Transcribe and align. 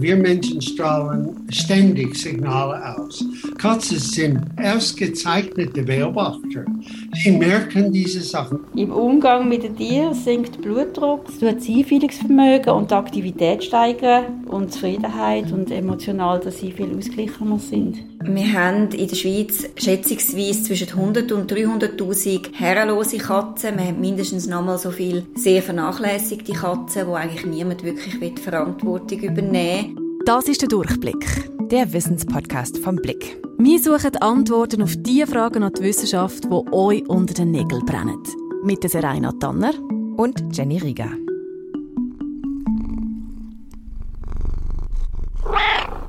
Wir 0.00 0.16
Menschen 0.16 0.62
strahlen 0.62 1.46
ständig 1.50 2.16
Signale 2.16 2.96
aus. 2.96 3.22
Katzen 3.58 3.98
sind 3.98 4.40
ausgezeichnete 4.56 5.82
Beobachter. 5.82 6.64
Sie 7.22 7.32
merken 7.32 7.92
diese 7.92 8.22
Sachen. 8.22 8.60
Im 8.74 8.92
Umgang 8.92 9.46
mit 9.46 9.62
den 9.62 9.76
Tieren 9.76 10.14
sinkt 10.14 10.62
Blutdruck, 10.62 11.28
es 11.28 11.38
tut 11.38 11.56
das 11.56 11.68
Einfühlungsvermögen 11.68 12.72
und 12.72 12.90
die 12.90 12.94
Aktivität 12.94 13.62
steigern 13.62 14.44
und 14.46 14.72
Zufriedenheit 14.72 15.52
und 15.52 15.70
emotional, 15.70 16.40
dass 16.40 16.60
sie 16.60 16.72
viel 16.72 16.96
ausgeglichener 16.96 17.58
sind. 17.58 18.09
Wir 18.22 18.52
haben 18.52 18.90
in 18.90 19.08
der 19.08 19.16
Schweiz 19.16 19.66
schätzungsweise 19.76 20.64
zwischen 20.64 20.90
100 20.90 21.32
und 21.32 21.50
300.000 21.50 22.52
herrenlose 22.52 23.16
Katzen. 23.16 23.78
Wir 23.78 23.86
haben 23.86 24.00
mindestens 24.00 24.46
nochmal 24.46 24.76
so 24.76 24.90
viel 24.90 25.26
sehr 25.36 25.62
vernachlässigte 25.62 26.52
Katzen, 26.52 27.06
wo 27.06 27.14
eigentlich 27.14 27.46
niemand 27.46 27.82
wirklich 27.82 28.38
Verantwortung 28.38 29.20
übernehmen 29.20 29.96
will. 29.96 30.22
Das 30.26 30.48
ist 30.48 30.60
der 30.60 30.68
Durchblick, 30.68 31.24
der 31.70 31.90
Wissenspodcast 31.94 32.76
vom 32.78 32.96
Blick. 32.96 33.40
Wir 33.58 33.78
suchen 33.78 34.14
Antworten 34.16 34.82
auf 34.82 34.94
die 34.98 35.24
Fragen 35.24 35.62
an 35.62 35.72
die 35.72 35.82
Wissenschaft, 35.82 36.44
die 36.44 36.72
euch 36.72 37.08
unter 37.08 37.32
den 37.32 37.52
Nägeln 37.52 37.86
brennen. 37.86 38.22
Mit 38.62 38.82
der 38.82 38.90
Serena 38.90 39.32
Tanner 39.32 39.72
und 40.18 40.44
Jenny 40.54 40.76
Rieger. 40.76 41.08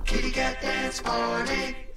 Kitty 0.06 0.32
Cat 0.32 0.58
Dance 0.62 1.02
Party. 1.02 1.91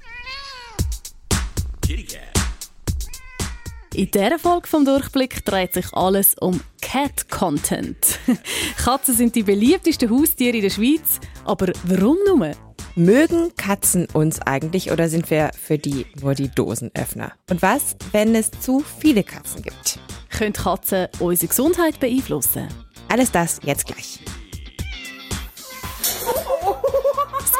In 3.94 4.10
dieser 4.10 4.40
Folge 4.40 4.66
vom 4.66 4.84
Durchblick 4.84 5.44
dreht 5.44 5.72
sich 5.72 5.92
alles 5.92 6.34
um 6.40 6.60
Cat-Content. 6.82 8.18
Katzen 8.76 9.14
sind 9.14 9.36
die 9.36 9.44
beliebtesten 9.44 10.10
Haustiere 10.10 10.56
in 10.56 10.62
der 10.62 10.70
Schweiz, 10.70 11.20
aber 11.44 11.72
warum 11.84 12.16
nur? 12.26 12.50
Mögen 12.96 13.54
Katzen 13.56 14.08
uns 14.12 14.40
eigentlich 14.40 14.90
oder 14.90 15.08
sind 15.08 15.30
wir 15.30 15.52
für 15.56 15.78
die 15.78 16.06
nur 16.20 16.34
die 16.34 16.48
Dosenöffner? 16.48 17.34
Und 17.48 17.62
was, 17.62 17.94
wenn 18.10 18.34
es 18.34 18.50
zu 18.50 18.84
viele 18.98 19.22
Katzen 19.22 19.62
gibt? 19.62 20.00
Können 20.28 20.52
Katzen 20.52 21.06
unsere 21.20 21.48
Gesundheit 21.48 22.00
beeinflussen? 22.00 22.66
Alles 23.08 23.30
das 23.30 23.60
jetzt 23.62 23.86
gleich. 23.86 24.18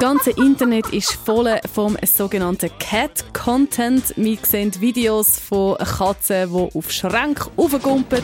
Ganze 0.04 0.32
Internet 0.32 0.92
ist 0.92 1.14
voll 1.14 1.58
vom 1.72 1.96
sogenannten 2.04 2.68
Cat-Content. 2.78 4.12
Wir 4.16 4.36
sehen 4.42 4.70
Videos 4.78 5.38
von 5.38 5.78
Katzen, 5.78 6.50
die 6.52 6.76
auf 6.76 6.92
Schränke 6.92 7.50
aufgumpen, 7.56 8.22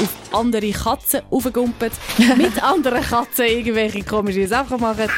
auf 0.00 0.14
andere 0.32 0.70
Katzen 0.70 1.20
aufgumpen, 1.30 1.90
mit 2.38 2.62
anderen 2.62 3.02
Katzen 3.02 3.44
irgendwelche 3.44 4.04
komischen 4.04 4.48
Sachen 4.48 4.80
machen 4.80 5.10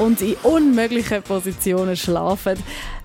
und 0.00 0.20
in 0.20 0.36
unmöglichen 0.44 1.24
Positionen 1.24 1.96
schlafen. 1.96 2.56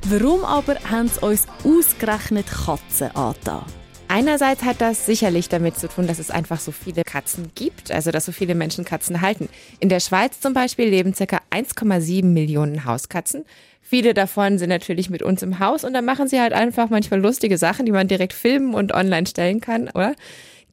Warum 0.08 0.46
aber 0.46 0.76
haben 0.88 1.08
es 1.08 1.18
uns 1.18 1.48
ausgerechnet 1.64 2.46
Katzen 2.46 3.10
angetan? 3.16 3.79
Einerseits 4.12 4.64
hat 4.64 4.82
das 4.82 5.06
sicherlich 5.06 5.50
damit 5.50 5.78
zu 5.78 5.88
tun, 5.88 6.08
dass 6.08 6.18
es 6.18 6.32
einfach 6.32 6.60
so 6.60 6.72
viele 6.72 7.04
Katzen 7.04 7.52
gibt, 7.54 7.92
also 7.92 8.10
dass 8.10 8.26
so 8.26 8.32
viele 8.32 8.56
Menschen 8.56 8.84
Katzen 8.84 9.22
halten. 9.22 9.50
In 9.80 9.88
der 9.88 10.00
Schweiz 10.00 10.40
zum 10.40 10.56
Beispiel 10.56 10.90
leben 10.90 11.14
ca. 11.14 11.40
1,7 11.52 12.26
Millionen 12.26 12.86
Hauskatzen. 12.86 13.46
Viele 13.84 14.16
davon 14.16 14.58
sind 14.58 14.70
natürlich 14.70 15.12
mit 15.12 15.22
uns 15.22 15.44
im 15.44 15.60
Haus 15.60 15.84
und 15.84 15.94
dann 15.94 16.06
machen 16.06 16.28
sie 16.28 16.42
halt 16.42 16.54
einfach 16.54 16.90
manchmal 16.90 17.22
lustige 17.22 17.60
Sachen, 17.60 17.86
die 17.86 17.92
man 17.92 18.08
direkt 18.08 18.34
filmen 18.34 18.74
und 18.74 18.96
online 18.96 19.28
stellen 19.28 19.62
kann, 19.62 19.90
oder? 19.90 20.16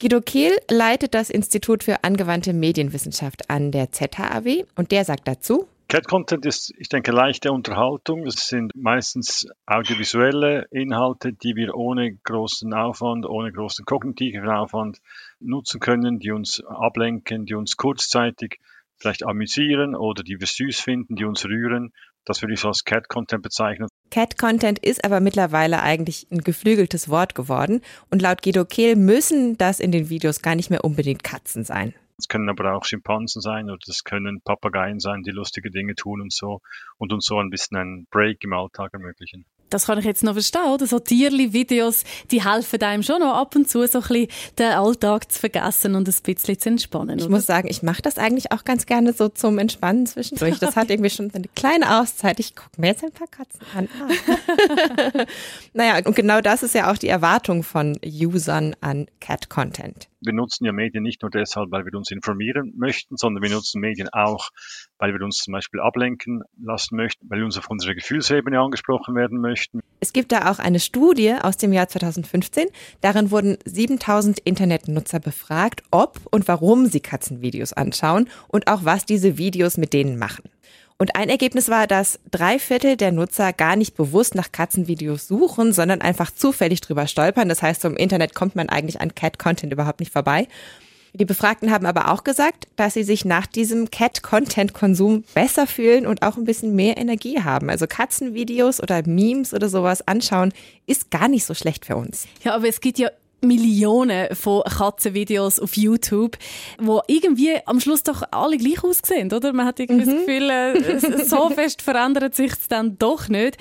Guido 0.01 0.23
Kehl 0.23 0.53
leitet 0.71 1.13
das 1.13 1.29
Institut 1.29 1.85
für 1.85 2.05
angewandte 2.05 2.55
Medienwissenschaft 2.55 3.51
an 3.51 3.71
der 3.71 3.93
ZHAW 3.93 4.65
und 4.77 4.93
der 4.93 5.05
sagt 5.05 5.29
dazu, 5.29 5.67
Cat-Content 5.89 6.45
ist, 6.47 6.75
ich 6.79 6.89
denke, 6.89 7.13
leichte 7.13 7.53
Unterhaltung. 7.53 8.27
Es 8.27 8.49
sind 8.49 8.75
meistens 8.75 9.47
audiovisuelle 9.67 10.67
Inhalte, 10.73 11.33
die 11.33 11.55
wir 11.55 11.77
ohne 11.77 12.13
großen 12.13 12.75
Aufwand, 12.75 13.25
ohne 13.25 13.53
großen 13.53 13.85
kognitiven 13.85 14.49
Aufwand 14.49 15.01
nutzen 15.39 15.79
können, 15.79 16.19
die 16.19 16.33
uns 16.33 16.61
ablenken, 16.65 17.47
die 17.47 17.55
uns 17.55 17.77
kurzzeitig 17.77 18.59
vielleicht 18.97 19.25
amüsieren 19.25 19.95
oder 19.95 20.25
die 20.25 20.41
wir 20.41 20.47
süß 20.49 20.81
finden, 20.81 21.15
die 21.15 21.25
uns 21.25 21.45
rühren. 21.45 21.93
Das 22.25 22.43
würde 22.43 22.55
ich 22.55 22.61
so 22.61 22.69
als 22.69 22.85
Cat-Content 22.85 23.43
bezeichnen. 23.43 23.89
Cat-Content 24.11 24.81
ist 24.81 25.05
aber 25.05 25.21
mittlerweile 25.21 25.83
eigentlich 25.83 26.27
ein 26.33 26.41
geflügeltes 26.41 27.09
Wort 27.09 27.37
geworden. 27.37 27.81
Und 28.11 28.23
laut 28.23 28.43
Guido 28.43 28.65
Kehl 28.65 28.97
müssen 28.97 29.57
das 29.57 29.79
in 29.79 29.93
den 29.93 30.09
Videos 30.09 30.43
gar 30.43 30.57
nicht 30.57 30.71
mehr 30.71 30.85
unbedingt 30.85 31.23
Katzen 31.23 31.63
sein. 31.63 31.95
Es 32.19 32.29
können 32.29 32.49
aber 32.49 32.75
auch 32.75 32.85
Schimpansen 32.85 33.43
sein 33.43 33.71
oder 33.71 33.79
es 33.89 34.05
können 34.05 34.41
Papageien 34.41 35.01
sein, 35.01 35.23
die 35.23 35.33
lustige 35.33 35.71
Dinge 35.71 35.95
tun 35.95 36.21
und 36.23 36.33
so 36.33 36.61
und 36.99 37.13
uns 37.13 37.27
so 37.27 37.39
ein 37.39 37.51
bisschen 37.51 37.77
einen 37.77 38.07
Break 38.11 38.43
im 38.45 38.53
Alltag 38.53 38.95
ermöglichen 38.95 39.45
das 39.71 39.87
kann 39.87 39.99
ich 39.99 40.05
jetzt 40.05 40.23
noch 40.23 40.35
verstehen, 40.35 40.67
oder? 40.67 40.87
So 40.87 40.99
Tierli-Videos, 40.99 42.05
die 42.31 42.45
helfen 42.45 42.83
einem 42.83 43.03
schon 43.03 43.21
noch 43.21 43.35
ab 43.35 43.55
und 43.57 43.69
zu 43.69 43.87
so 43.87 43.99
ein 43.99 44.03
bisschen 44.03 44.29
den 44.59 44.73
Alltag 44.73 45.31
zu 45.31 45.41
vergessen 45.41 45.95
und 45.95 46.09
ein 46.09 46.15
bisschen 46.23 46.59
zu 46.59 46.69
entspannen. 46.69 47.19
Ich 47.19 47.25
oder? 47.25 47.35
muss 47.35 47.47
sagen, 47.47 47.69
ich 47.69 47.83
mache 47.83 48.03
das 48.03 48.19
eigentlich 48.19 48.53
auch 48.53 48.65
ganz 48.65 48.87
gerne 48.87 49.13
so 49.13 49.29
zum 49.29 49.59
Entspannen 49.59 50.07
zwischendurch. 50.07 50.59
Das 50.59 50.77
hat 50.77 50.91
irgendwie 50.91 51.11
schon 51.11 51.31
eine 51.35 51.49
kleine 51.55 52.01
Auszeit. 52.01 52.41
Ich 52.41 52.55
gucke 52.55 52.81
mir 52.81 52.89
jetzt 52.89 53.05
ein 53.05 53.13
paar 53.13 53.29
Katzen 53.29 53.61
an. 53.75 53.89
Ah. 54.01 55.25
naja, 55.73 56.01
und 56.05 56.15
genau 56.15 56.41
das 56.41 56.63
ist 56.63 56.75
ja 56.75 56.91
auch 56.91 56.97
die 56.97 57.09
Erwartung 57.09 57.63
von 57.63 57.99
Usern 58.05 58.77
an 58.81 59.07
Cat-Content 59.21 60.09
wir 60.27 60.33
nutzen 60.33 60.65
ja 60.65 60.73
Medien 60.73 61.03
nicht 61.03 61.23
nur 61.23 61.31
deshalb, 61.31 61.71
weil 61.71 61.85
wir 61.85 61.95
uns 61.95 62.11
informieren 62.11 62.73
möchten, 62.77 63.17
sondern 63.17 63.43
wir 63.43 63.51
nutzen 63.51 63.81
Medien 63.81 64.09
auch, 64.13 64.51
weil 64.99 65.13
wir 65.13 65.25
uns 65.25 65.39
zum 65.39 65.53
Beispiel 65.53 65.81
ablenken 65.81 66.43
lassen 66.61 66.97
möchten, 66.97 67.29
weil 67.31 67.39
wir 67.39 67.45
uns 67.45 67.57
auf 67.57 67.71
unsere 67.71 67.95
Gefühlsebene 67.95 68.61
angesprochen 68.61 69.15
werden 69.15 69.41
möchten. 69.41 69.81
Es 70.01 70.13
gibt 70.13 70.33
da 70.33 70.51
auch 70.51 70.59
eine 70.59 70.81
Studie 70.81 71.35
aus 71.41 71.57
dem 71.57 71.73
Jahr 71.73 71.89
2015. 71.89 72.67
Darin 73.01 73.31
wurden 73.31 73.57
7000 73.65 74.41
Internetnutzer 74.41 75.21
befragt, 75.21 75.83
ob 75.91 76.21
und 76.31 76.49
warum 76.49 76.87
sie 76.87 77.01
Katzenvideos 77.01 77.73
anschauen 77.73 78.29
und 78.49 78.69
auch 78.69 78.85
was 78.85 79.07
diese 79.07 79.39
Videos 79.39 79.79
mit 79.79 79.93
denen 79.93 80.19
machen. 80.19 80.51
Und 80.99 81.15
ein 81.15 81.29
Ergebnis 81.29 81.69
war, 81.69 81.87
dass 81.87 82.19
drei 82.31 82.59
Viertel 82.59 82.97
der 82.97 83.13
Nutzer 83.13 83.53
gar 83.53 83.77
nicht 83.77 83.97
bewusst 83.97 84.35
nach 84.35 84.51
Katzenvideos 84.51 85.29
suchen, 85.29 85.75
sondern 85.75 86.01
einfach 86.01 86.31
zufällig 86.31 86.81
drüber 86.81 87.07
stolpern. 87.07 87.51
Das 87.51 87.61
heißt, 87.61 87.85
im 87.85 87.97
Internet 87.97 88.35
kommt 88.35 88.57
man 88.57 88.71
eigentlich 88.71 89.01
an 89.01 89.15
Cat-Content 89.15 89.73
überhaupt 89.73 90.01
nicht 90.01 90.13
vorbei. 90.13 90.49
Die 91.13 91.25
Befragten 91.25 91.71
haben 91.71 91.87
aber 91.87 92.11
auch 92.11 92.25
gesagt, 92.25 92.69
dass 92.77 92.95
sie 92.95 93.03
sich 93.03 93.25
nach 93.25 93.47
diesem 93.47 93.91
Cat-Content-Konsum 93.91 95.25
besser 95.35 95.67
fühlen 95.67 96.07
und 96.07 96.23
auch 96.23 96.37
ein 96.37 96.45
bisschen 96.45 96.75
mehr 96.75 96.99
Energie 96.99 97.43
haben. 97.43 97.71
Also 97.71 97.87
Katzenvideos 97.87 98.83
oder 98.83 99.07
Memes 99.07 99.55
oder 99.55 99.69
sowas 99.69 100.07
anschauen 100.07 100.53
ist 100.87 101.11
gar 101.11 101.29
nicht 101.29 101.47
so 101.47 101.55
schlecht 101.55 101.87
für 101.87 101.97
uns. 101.97 102.27
Ja, 102.43 102.55
aber 102.55 102.69
es 102.69 102.81
gibt 102.81 102.99
ja 102.99 103.11
Millionen 103.47 104.35
von 104.35 104.63
Katzenvideos 104.65 105.59
auf 105.59 105.77
YouTube, 105.77 106.37
wo 106.79 107.03
irgendwie 107.07 107.57
am 107.67 107.81
Schluss 107.81 108.03
doch 108.03 108.23
alle 108.31 108.57
gleich 108.57 108.83
aussehen, 108.85 109.33
oder? 109.33 109.53
Man 109.53 109.67
hat 109.67 109.81
irgendwie 109.81 110.09
mhm. 110.09 110.15
das 110.15 110.27
Gefühl, 110.27 110.51
äh, 110.51 111.25
so 111.25 111.51
fest 111.55 111.83
verändert 111.83 112.35
sich 112.35 112.53
es 112.53 112.69
dann 112.69 112.99
doch 112.99 113.29
nicht. 113.29 113.57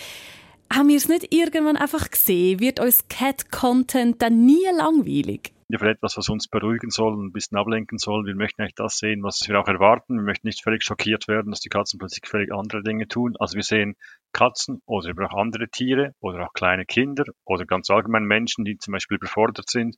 Haben 0.74 0.90
wir 0.90 0.97
es 0.97 1.07
nicht 1.07 1.34
irgendwann 1.34 1.78
einfach 1.78 2.09
gesehen? 2.09 2.59
Wird 2.59 2.79
uns 2.79 3.07
Cat-Content 3.07 4.22
dann 4.22 4.45
nie 4.45 4.66
langweilig? 4.75 5.53
Ja, 5.68 5.79
für 5.79 5.90
etwas, 5.90 6.16
was 6.16 6.29
uns 6.29 6.47
beruhigen 6.47 6.91
soll, 6.91 7.13
ein 7.18 7.31
bisschen 7.31 7.57
ablenken 7.57 7.97
soll. 7.97 8.25
Wir 8.25 8.35
möchten 8.35 8.62
eigentlich 8.62 8.75
das 8.75 8.97
sehen, 8.97 9.24
was 9.24 9.47
wir 9.47 9.59
auch 9.59 9.68
erwarten. 9.68 10.16
Wir 10.16 10.24
möchten 10.24 10.47
nicht 10.47 10.63
völlig 10.63 10.84
schockiert 10.84 11.28
werden, 11.28 11.51
dass 11.51 11.59
die 11.59 11.69
Katzen 11.69 11.97
plötzlich 11.97 12.29
völlig 12.29 12.53
andere 12.53 12.84
Dinge 12.84 13.07
tun. 13.07 13.35
Also 13.40 13.56
wir 13.56 13.63
sehen 13.63 13.95
Katzen 14.35 14.81
oder 14.85 15.13
auch 15.25 15.38
andere 15.38 15.69
Tiere 15.69 16.12
oder 16.19 16.46
auch 16.46 16.53
kleine 16.53 16.85
Kinder 16.85 17.23
oder 17.46 17.66
ganz 17.66 17.90
allgemein 17.90 18.25
Menschen, 18.25 18.66
die 18.66 18.78
zum 18.78 18.91
Beispiel 18.91 19.16
überfordert 19.16 19.69
sind, 19.69 19.96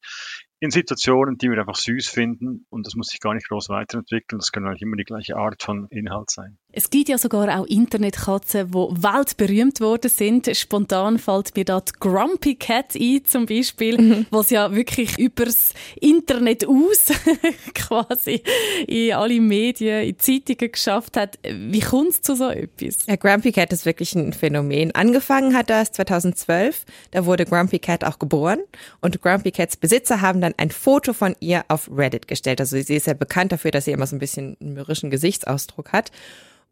in 0.59 0.71
Situationen, 0.71 1.37
die 1.37 1.49
wir 1.49 1.59
einfach 1.59 1.75
süß 1.75 2.07
finden 2.09 2.65
und 2.69 2.87
das 2.87 2.95
muss 2.95 3.07
sich 3.07 3.19
gar 3.19 3.35
nicht 3.35 3.47
groß 3.47 3.69
weiterentwickeln. 3.69 4.39
Das 4.39 4.51
kann 4.51 4.65
eigentlich 4.65 4.81
immer 4.81 4.95
die 4.95 5.03
gleiche 5.03 5.35
Art 5.35 5.61
von 5.61 5.87
Inhalt 5.89 6.31
sein. 6.31 6.57
Es 6.71 6.89
gibt 6.89 7.09
ja 7.09 7.17
sogar 7.17 7.59
auch 7.59 7.65
Internetkatzen, 7.65 8.71
die 8.71 8.73
weltberühmt 8.73 9.79
worden 9.81 10.09
sind. 10.09 10.49
Spontan 10.55 11.19
fällt 11.19 11.55
mir 11.55 11.65
da 11.65 11.79
die 11.79 11.91
Grumpy 11.99 12.55
Cat 12.55 12.95
ein, 12.95 13.23
zum 13.25 13.45
Beispiel, 13.45 14.01
mhm. 14.01 14.25
was 14.31 14.49
ja 14.49 14.73
wirklich 14.73 15.17
übers 15.19 15.73
Internet 16.01 16.67
aus 16.67 17.11
quasi 17.75 18.41
in 18.87 19.13
alle 19.13 19.39
Medien, 19.39 20.03
in 20.07 20.17
Zeitungen 20.17 20.71
geschafft 20.71 21.17
hat. 21.17 21.37
Wie 21.43 21.81
kommt 21.81 22.09
es 22.09 22.21
zu 22.21 22.35
so 22.35 22.49
etwas? 22.49 23.05
Ja, 23.05 23.15
Grumpy 23.15 23.51
Cat 23.51 23.73
ist 23.73 23.85
wirklich 23.85 24.15
ein 24.15 24.26
Phänomen. 24.33 24.95
Angefangen 24.95 25.55
hat 25.55 25.69
das 25.69 25.91
2012. 25.91 26.85
Da 27.11 27.25
wurde 27.25 27.45
Grumpy 27.45 27.77
Cat 27.77 28.03
auch 28.03 28.17
geboren 28.17 28.59
und 29.01 29.21
Grumpy 29.21 29.51
Cats 29.51 29.77
Besitzer 29.77 30.21
haben 30.21 30.41
dann 30.41 30.47
dann 30.47 30.55
ein 30.57 30.71
Foto 30.71 31.13
von 31.13 31.35
ihr 31.39 31.65
auf 31.67 31.89
Reddit 31.93 32.27
gestellt. 32.27 32.61
Also 32.61 32.79
sie 32.81 32.95
ist 32.95 33.07
ja 33.07 33.13
bekannt 33.13 33.51
dafür, 33.51 33.71
dass 33.71 33.85
sie 33.85 33.91
immer 33.91 34.07
so 34.07 34.15
ein 34.15 34.19
bisschen 34.19 34.57
einen 34.61 34.73
mürrischen 34.73 35.09
Gesichtsausdruck 35.09 35.91
hat. 35.91 36.11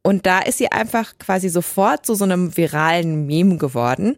Und 0.01 0.25
da 0.25 0.39
ist 0.39 0.59
sie 0.59 0.71
einfach 0.71 1.17
quasi 1.17 1.49
sofort 1.49 2.05
zu 2.05 2.15
so 2.15 2.23
einem 2.23 2.55
viralen 2.55 3.25
Meme 3.25 3.57
geworden, 3.57 4.17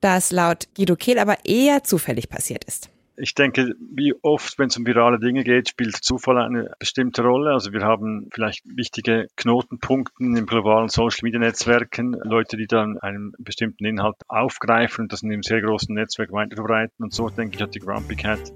das 0.00 0.30
laut 0.30 0.68
Guido 0.76 0.94
Kehl 0.96 1.18
aber 1.18 1.44
eher 1.44 1.82
zufällig 1.82 2.28
passiert 2.28 2.64
ist. 2.64 2.88
Ich 3.20 3.34
denke, 3.34 3.74
wie 3.80 4.14
oft, 4.22 4.58
wenn 4.58 4.68
es 4.68 4.76
um 4.76 4.86
virale 4.86 5.18
Dinge 5.18 5.42
geht, 5.42 5.70
spielt 5.70 5.96
Zufall 5.96 6.38
eine 6.38 6.70
bestimmte 6.78 7.22
Rolle. 7.22 7.52
Also 7.52 7.72
wir 7.72 7.82
haben 7.82 8.28
vielleicht 8.32 8.62
wichtige 8.64 9.26
Knotenpunkte 9.36 10.22
im 10.22 10.46
globalen 10.46 10.88
Social 10.88 11.20
Media 11.22 11.40
Netzwerken, 11.40 12.12
Leute, 12.22 12.56
die 12.56 12.68
dann 12.68 12.98
einen 12.98 13.32
bestimmten 13.38 13.84
Inhalt 13.84 14.16
aufgreifen 14.28 15.02
und 15.02 15.12
das 15.12 15.22
in 15.22 15.32
einem 15.32 15.42
sehr 15.42 15.60
großen 15.60 15.92
Netzwerk 15.92 16.32
weiterverbreiten. 16.32 17.04
Und 17.04 17.12
so 17.12 17.28
denke 17.28 17.56
ich, 17.56 17.62
hat 17.62 17.74
die 17.74 17.80
Grumpy 17.80 18.14
Cat 18.14 18.52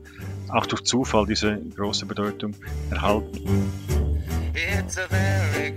auch 0.49 0.67
durch 0.67 0.85
Zufall 0.85 1.26
diese 1.26 1.59
große 1.75 2.06
Bedeutung 2.06 2.55
erhalten. 2.91 3.73
It's 4.55 4.99
a 4.99 5.09
very 5.09 5.73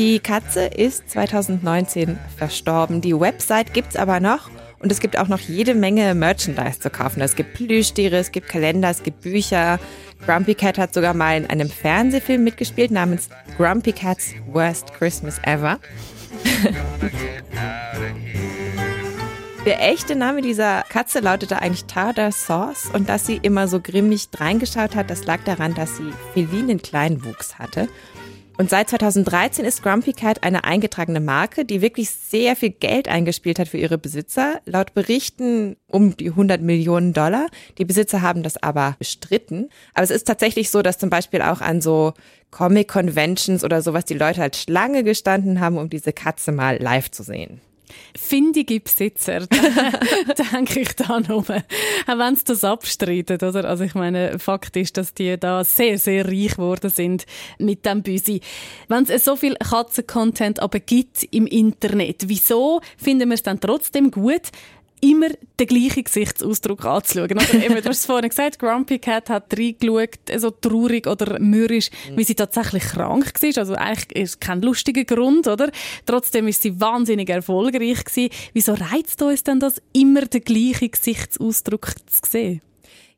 Die 0.00 0.18
Katze 0.18 0.64
ist 0.64 1.10
2019 1.10 2.18
verstorben. 2.34 3.02
Die 3.02 3.12
Website 3.12 3.74
gibt's 3.74 3.96
aber 3.96 4.18
noch. 4.18 4.48
Und 4.78 4.90
es 4.90 4.98
gibt 4.98 5.18
auch 5.18 5.28
noch 5.28 5.40
jede 5.40 5.74
Menge 5.74 6.14
Merchandise 6.14 6.80
zu 6.80 6.88
kaufen. 6.88 7.20
Es 7.20 7.36
gibt 7.36 7.52
Plüschtiere, 7.52 8.16
es 8.16 8.32
gibt 8.32 8.48
Kalender, 8.48 8.88
es 8.88 9.02
gibt 9.02 9.20
Bücher. 9.20 9.78
Grumpy 10.24 10.54
Cat 10.54 10.78
hat 10.78 10.94
sogar 10.94 11.12
mal 11.12 11.36
in 11.36 11.44
einem 11.44 11.68
Fernsehfilm 11.68 12.42
mitgespielt 12.42 12.90
namens 12.90 13.28
Grumpy 13.58 13.92
Cat's 13.92 14.32
Worst 14.50 14.94
Christmas 14.94 15.38
Ever. 15.42 15.78
Der 19.66 19.86
echte 19.86 20.16
Name 20.16 20.40
dieser 20.40 20.84
Katze 20.88 21.20
lautete 21.20 21.60
eigentlich 21.60 21.84
Tartar 21.84 22.32
Sauce 22.32 22.88
und 22.94 23.10
dass 23.10 23.26
sie 23.26 23.36
immer 23.36 23.68
so 23.68 23.78
grimmig 23.78 24.30
reingeschaut 24.34 24.96
hat, 24.96 25.10
das 25.10 25.26
lag 25.26 25.44
daran, 25.44 25.74
dass 25.74 25.98
sie 25.98 26.10
felinen 26.32 26.80
Kleinwuchs 26.80 27.58
hatte. 27.58 27.86
Und 28.60 28.68
seit 28.68 28.90
2013 28.90 29.64
ist 29.64 29.82
Grumpy 29.82 30.12
Cat 30.12 30.42
eine 30.42 30.64
eingetragene 30.64 31.20
Marke, 31.20 31.64
die 31.64 31.80
wirklich 31.80 32.10
sehr 32.10 32.56
viel 32.56 32.68
Geld 32.68 33.08
eingespielt 33.08 33.58
hat 33.58 33.68
für 33.68 33.78
ihre 33.78 33.96
Besitzer. 33.96 34.60
Laut 34.66 34.92
Berichten 34.92 35.78
um 35.86 36.14
die 36.14 36.28
100 36.28 36.60
Millionen 36.60 37.14
Dollar. 37.14 37.46
Die 37.78 37.86
Besitzer 37.86 38.20
haben 38.20 38.42
das 38.42 38.62
aber 38.62 38.96
bestritten. 38.98 39.70
Aber 39.94 40.04
es 40.04 40.10
ist 40.10 40.26
tatsächlich 40.26 40.68
so, 40.68 40.82
dass 40.82 40.98
zum 40.98 41.08
Beispiel 41.08 41.40
auch 41.40 41.62
an 41.62 41.80
so 41.80 42.12
Comic-Conventions 42.50 43.64
oder 43.64 43.80
sowas 43.80 44.04
die 44.04 44.12
Leute 44.12 44.42
als 44.42 44.60
Schlange 44.60 45.04
gestanden 45.04 45.60
haben, 45.60 45.78
um 45.78 45.88
diese 45.88 46.12
Katze 46.12 46.52
mal 46.52 46.76
live 46.76 47.10
zu 47.10 47.22
sehen 47.22 47.62
findige 48.16 48.80
Besitzer, 48.80 49.40
denke 50.52 50.80
ich 50.80 50.94
da 50.96 51.20
nur. 51.20 51.40
Auch 51.40 52.18
wenn 52.18 52.36
sie 52.36 52.44
das 52.44 52.64
abstreiten, 52.64 53.36
oder? 53.36 53.64
Also 53.64 53.84
ich 53.84 53.94
meine, 53.94 54.38
Fakt 54.38 54.76
ist, 54.76 54.96
dass 54.96 55.14
die 55.14 55.38
da 55.38 55.64
sehr, 55.64 55.98
sehr 55.98 56.26
reich 56.26 56.52
geworden 56.52 56.90
sind 56.90 57.26
mit 57.58 57.84
dem 57.86 58.02
Büsi. 58.02 58.40
Wenn 58.88 59.04
es 59.08 59.24
so 59.24 59.36
viel 59.36 59.54
Katzen-Content 59.56 60.60
aber 60.60 60.80
gibt 60.80 61.24
im 61.30 61.46
Internet, 61.46 62.28
wieso 62.28 62.80
finden 62.96 63.28
wir 63.28 63.34
es 63.34 63.42
dann 63.42 63.60
trotzdem 63.60 64.10
gut, 64.10 64.42
immer 65.00 65.28
den 65.58 65.66
gleichen 65.66 66.04
Gesichtsausdruck 66.04 66.84
anzuschauen. 66.84 67.38
Also 67.38 67.56
eben, 67.58 67.74
du 67.74 67.88
hast 67.88 68.00
es 68.00 68.06
vorhin 68.06 68.28
gesagt, 68.28 68.58
Grumpy 68.58 68.98
Cat 68.98 69.30
hat 69.30 69.56
reingeschaut, 69.56 70.18
so 70.36 70.50
traurig 70.50 71.06
oder 71.06 71.38
mürrisch, 71.38 71.90
mhm. 72.10 72.18
wie 72.18 72.24
sie 72.24 72.34
tatsächlich 72.34 72.82
krank 72.82 73.32
war. 73.42 73.58
Also 73.58 73.74
eigentlich 73.74 74.16
ist 74.16 74.40
kein 74.40 74.62
lustiger 74.62 75.04
Grund, 75.04 75.46
oder? 75.48 75.70
Trotzdem 76.06 76.48
ist 76.48 76.62
sie 76.62 76.80
wahnsinnig 76.80 77.28
erfolgreich 77.28 78.04
gewesen. 78.04 78.30
Wieso 78.52 78.74
reizt 78.74 79.22
uns 79.22 79.44
denn 79.44 79.60
das, 79.60 79.80
immer 79.92 80.22
den 80.22 80.42
gleichen 80.42 80.90
Gesichtsausdruck 80.90 81.94
zu 82.06 82.20
sehen? 82.28 82.60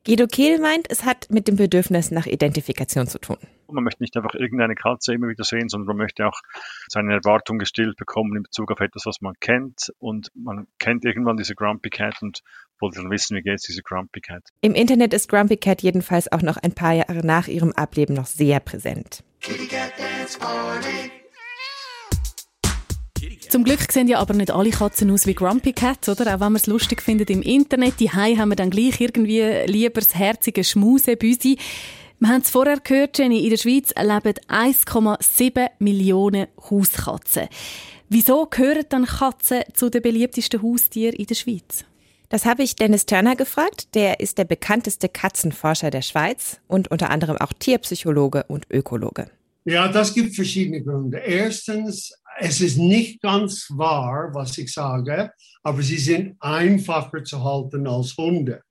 Guido 0.05 0.26
Kehl 0.26 0.58
meint, 0.58 0.87
es 0.90 1.05
hat 1.05 1.29
mit 1.31 1.46
dem 1.46 1.56
Bedürfnis 1.56 2.11
nach 2.11 2.26
Identifikation 2.26 3.06
zu 3.06 3.20
tun. 3.20 3.37
Man 3.72 3.84
möchte 3.84 4.02
nicht 4.02 4.16
einfach 4.16 4.34
irgendeine 4.34 4.74
Katze 4.74 5.14
immer 5.14 5.28
wieder 5.28 5.44
sehen, 5.44 5.69
sondern 5.69 5.88
man 5.88 5.96
möchte 5.96 6.26
auch 6.26 6.40
seine 6.88 7.12
Erwartungen 7.12 7.58
gestillt 7.58 7.96
bekommen 7.96 8.36
in 8.36 8.42
Bezug 8.42 8.70
auf 8.70 8.80
etwas, 8.80 9.06
was 9.06 9.20
man 9.20 9.34
kennt. 9.40 9.92
Und 9.98 10.28
man 10.34 10.66
kennt 10.78 11.04
irgendwann 11.04 11.36
diese 11.36 11.54
Grumpy 11.54 11.90
Cat 11.90 12.20
und 12.22 12.40
wollte 12.80 13.00
dann 13.00 13.10
wissen, 13.10 13.36
wie 13.36 13.42
geht 13.42 13.54
es 13.54 13.62
diese 13.62 13.82
Grumpy 13.82 14.20
Cat. 14.20 14.42
Im 14.60 14.74
Internet 14.74 15.14
ist 15.14 15.28
Grumpy 15.28 15.56
Cat 15.56 15.82
jedenfalls 15.82 16.30
auch 16.30 16.42
noch 16.42 16.56
ein 16.56 16.72
paar 16.72 16.92
Jahre 16.92 17.24
nach 17.24 17.48
ihrem 17.48 17.72
Ableben 17.72 18.14
noch 18.14 18.26
sehr 18.26 18.60
präsent. 18.60 19.24
Kitty 19.40 19.66
Cat 19.66 19.92
Dance 19.98 20.38
Party. 20.38 21.12
Zum 23.52 23.64
Glück 23.64 23.92
sehen 23.92 24.08
ja 24.08 24.19
aber 24.19 24.32
nicht 24.32 24.50
alle 24.50 24.70
Katzen 24.70 25.10
aus 25.10 25.26
wie 25.26 25.34
Grumpy 25.34 25.74
Cats, 25.74 26.08
oder? 26.08 26.22
Auch 26.28 26.40
wenn 26.40 26.52
man 26.52 26.56
es 26.56 26.66
lustig 26.66 27.02
findet 27.02 27.28
im 27.28 27.42
Internet. 27.42 28.00
Die 28.00 28.10
Hai 28.10 28.34
haben 28.36 28.48
wir 28.48 28.56
dann 28.56 28.70
gleich 28.70 28.98
irgendwie 28.98 29.42
lieber 29.66 30.00
das 30.00 30.14
herzige 30.14 30.64
Schmusebüsi. 30.64 31.58
Wir 32.22 32.28
haben 32.28 32.42
es 32.42 32.50
vorher 32.50 32.78
gehört, 32.78 33.19
Jenny, 33.19 33.42
in 33.42 33.50
der 33.50 33.56
Schweiz 33.56 33.92
leben 33.96 34.38
1,7 34.46 35.70
Millionen 35.80 36.46
Hauskatzen. 36.70 37.48
Wieso 38.08 38.46
gehören 38.46 38.84
dann 38.90 39.06
Katzen 39.06 39.62
zu 39.74 39.90
den 39.90 40.02
beliebtesten 40.02 40.62
Haustieren 40.62 41.16
in 41.16 41.26
der 41.26 41.34
Schweiz? 41.34 41.84
Das 42.28 42.44
habe 42.44 42.62
ich 42.62 42.76
Dennis 42.76 43.06
Turner 43.06 43.34
gefragt. 43.34 43.96
Der 43.96 44.20
ist 44.20 44.38
der 44.38 44.44
bekannteste 44.44 45.08
Katzenforscher 45.08 45.90
der 45.90 46.02
Schweiz 46.02 46.60
und 46.69 46.92
unter 46.92 47.10
anderem 47.10 47.38
auch 47.38 47.52
Tierpsychologe 47.54 48.44
und 48.46 48.70
Ökologe. 48.70 49.26
Ja, 49.64 49.88
das 49.88 50.14
gibt 50.14 50.36
verschiedene 50.36 50.80
Gründe. 50.80 51.19
Erstens, 51.19 52.12
es 52.38 52.60
ist 52.60 52.78
nicht 52.78 53.20
ganz 53.20 53.66
wahr, 53.70 54.30
was 54.32 54.56
ich 54.58 54.72
sage, 54.72 55.32
aber 55.64 55.82
sie 55.82 55.98
sind 55.98 56.36
einfacher 56.38 57.24
zu 57.24 57.42
halten 57.42 57.88
als 57.88 58.16
Hunde. 58.16 58.62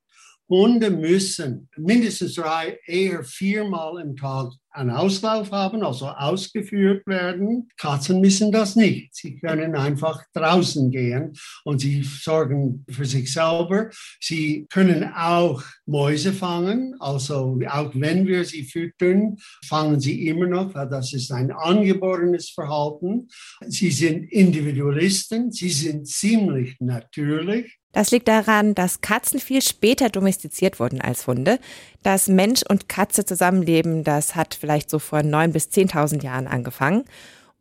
Hunde 0.51 0.89
müssen 0.89 1.69
mindestens 1.77 2.35
drei, 2.35 2.77
eher 2.85 3.23
viermal 3.23 4.01
im 4.01 4.15
Tag 4.15 4.51
einen 4.73 4.91
Auslauf 4.91 5.51
haben, 5.51 5.83
also 5.83 6.07
ausgeführt 6.07 7.05
werden. 7.05 7.69
Katzen 7.77 8.21
müssen 8.21 8.51
das 8.51 8.75
nicht. 8.75 9.13
Sie 9.13 9.37
können 9.37 9.75
einfach 9.75 10.23
draußen 10.33 10.91
gehen 10.91 11.33
und 11.65 11.79
sie 11.79 12.03
sorgen 12.03 12.85
für 12.89 13.05
sich 13.05 13.31
selber. 13.31 13.89
Sie 14.19 14.67
können 14.69 15.11
auch 15.13 15.61
Mäuse 15.85 16.31
fangen, 16.31 16.95
also 16.99 17.59
auch 17.69 17.91
wenn 17.93 18.27
wir 18.27 18.45
sie 18.45 18.63
füttern, 18.63 19.37
fangen 19.65 19.99
sie 19.99 20.27
immer 20.27 20.47
noch, 20.47 20.73
das 20.73 21.13
ist 21.13 21.31
ein 21.31 21.51
angeborenes 21.51 22.49
Verhalten. 22.49 23.27
Sie 23.67 23.91
sind 23.91 24.31
Individualisten, 24.31 25.51
sie 25.51 25.69
sind 25.69 26.07
ziemlich 26.07 26.77
natürlich. 26.79 27.80
Das 27.93 28.11
liegt 28.11 28.27
daran, 28.27 28.73
dass 28.73 29.01
Katzen 29.01 29.39
viel 29.39 29.61
später 29.61 30.09
domestiziert 30.09 30.79
wurden 30.79 31.01
als 31.01 31.27
Hunde. 31.27 31.59
Das 32.03 32.27
Mensch 32.27 32.61
und 32.67 32.87
Katze 32.87 33.25
zusammenleben, 33.25 34.03
das 34.03 34.35
hat 34.35 34.55
vielleicht 34.59 34.89
so 34.89 34.99
vor 34.99 35.23
neun 35.23 35.51
bis 35.51 35.69
zehntausend 35.69 36.23
Jahren 36.23 36.47
angefangen. 36.47 37.03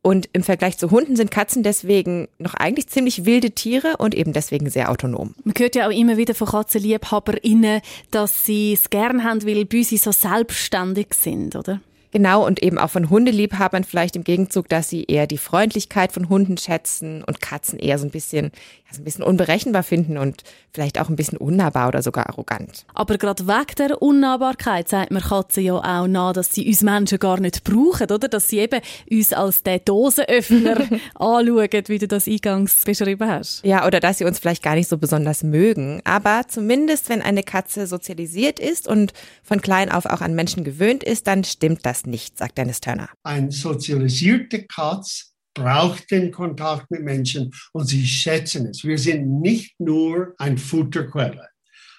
Und 0.02 0.30
im 0.32 0.42
Vergleich 0.42 0.78
zu 0.78 0.90
Hunden 0.90 1.14
sind 1.14 1.30
Katzen 1.30 1.62
deswegen 1.62 2.28
noch 2.38 2.54
eigentlich 2.54 2.88
ziemlich 2.88 3.26
wilde 3.26 3.50
Tiere 3.50 3.98
und 3.98 4.14
eben 4.14 4.32
deswegen 4.32 4.70
sehr 4.70 4.90
autonom. 4.90 5.34
Man 5.44 5.54
hört 5.58 5.74
ja 5.74 5.86
auch 5.86 5.92
immer 5.92 6.16
wieder 6.16 6.34
von 6.34 6.48
KatzenliebhaberInnen, 6.48 7.82
dass 8.10 8.46
sie 8.46 8.72
es 8.72 8.88
gern 8.88 9.24
haben, 9.24 9.44
weil 9.44 9.66
Büsi 9.66 9.98
so 9.98 10.10
selbstständig 10.10 11.08
sind, 11.12 11.54
oder? 11.54 11.80
Genau, 12.12 12.44
und 12.44 12.62
eben 12.62 12.78
auch 12.78 12.90
von 12.90 13.08
Hundeliebhabern 13.08 13.84
vielleicht 13.84 14.16
im 14.16 14.24
Gegenzug, 14.24 14.68
dass 14.68 14.88
sie 14.88 15.04
eher 15.04 15.26
die 15.26 15.38
Freundlichkeit 15.38 16.12
von 16.12 16.28
Hunden 16.28 16.56
schätzen 16.56 17.22
und 17.22 17.40
Katzen 17.40 17.78
eher 17.78 17.98
so 17.98 18.06
ein 18.06 18.10
bisschen, 18.10 18.46
ja, 18.86 18.94
so 18.94 19.00
ein 19.00 19.04
bisschen 19.04 19.22
unberechenbar 19.22 19.84
finden 19.84 20.18
und 20.18 20.42
vielleicht 20.72 21.00
auch 21.00 21.08
ein 21.08 21.16
bisschen 21.16 21.38
unnahbar 21.38 21.88
oder 21.88 22.02
sogar 22.02 22.28
arrogant. 22.28 22.84
Aber 22.94 23.16
gerade 23.18 23.46
wegen 23.46 23.74
der 23.78 24.02
Unnahbarkeit 24.02 24.88
sagt 24.88 25.10
man 25.10 25.22
Katzen 25.22 25.64
ja 25.64 25.74
auch 25.74 26.06
nach, 26.06 26.32
dass 26.32 26.52
sie 26.52 26.66
uns 26.66 26.82
Menschen 26.82 27.18
gar 27.18 27.38
nicht 27.40 27.64
brauchen, 27.64 28.10
oder? 28.10 28.28
Dass 28.28 28.48
sie 28.48 28.58
eben 28.58 28.80
uns 29.10 29.32
als 29.32 29.62
der 29.62 29.78
Dosenöffner 29.78 30.76
anschauen, 31.14 31.84
wie 31.86 31.98
du 31.98 32.08
das 32.08 32.26
eingangs 32.26 32.84
beschrieben 32.84 33.28
hast. 33.28 33.64
Ja, 33.64 33.86
oder 33.86 34.00
dass 34.00 34.18
sie 34.18 34.24
uns 34.24 34.38
vielleicht 34.38 34.62
gar 34.62 34.74
nicht 34.74 34.88
so 34.88 34.98
besonders 34.98 35.42
mögen. 35.42 36.00
Aber 36.04 36.42
zumindest, 36.48 37.08
wenn 37.08 37.22
eine 37.22 37.42
Katze 37.42 37.86
sozialisiert 37.86 38.58
ist 38.58 38.88
und 38.88 39.12
von 39.42 39.60
klein 39.60 39.90
auf 39.90 40.06
auch 40.06 40.20
an 40.20 40.34
Menschen 40.34 40.64
gewöhnt 40.64 41.04
ist, 41.04 41.26
dann 41.26 41.44
stimmt 41.44 41.86
das 41.86 41.99
nicht, 42.06 42.38
sagt 42.38 42.58
Dennis 42.58 42.80
Turner. 42.80 43.10
Ein 43.22 43.50
sozialisierte 43.50 44.66
Katz 44.66 45.34
braucht 45.54 46.10
den 46.10 46.30
Kontakt 46.30 46.90
mit 46.90 47.02
Menschen 47.02 47.52
und 47.72 47.86
sie 47.86 48.06
schätzen 48.06 48.66
es. 48.66 48.84
Wir 48.84 48.98
sind 48.98 49.40
nicht 49.40 49.78
nur 49.78 50.34
ein 50.38 50.58
Futterquelle. 50.58 51.49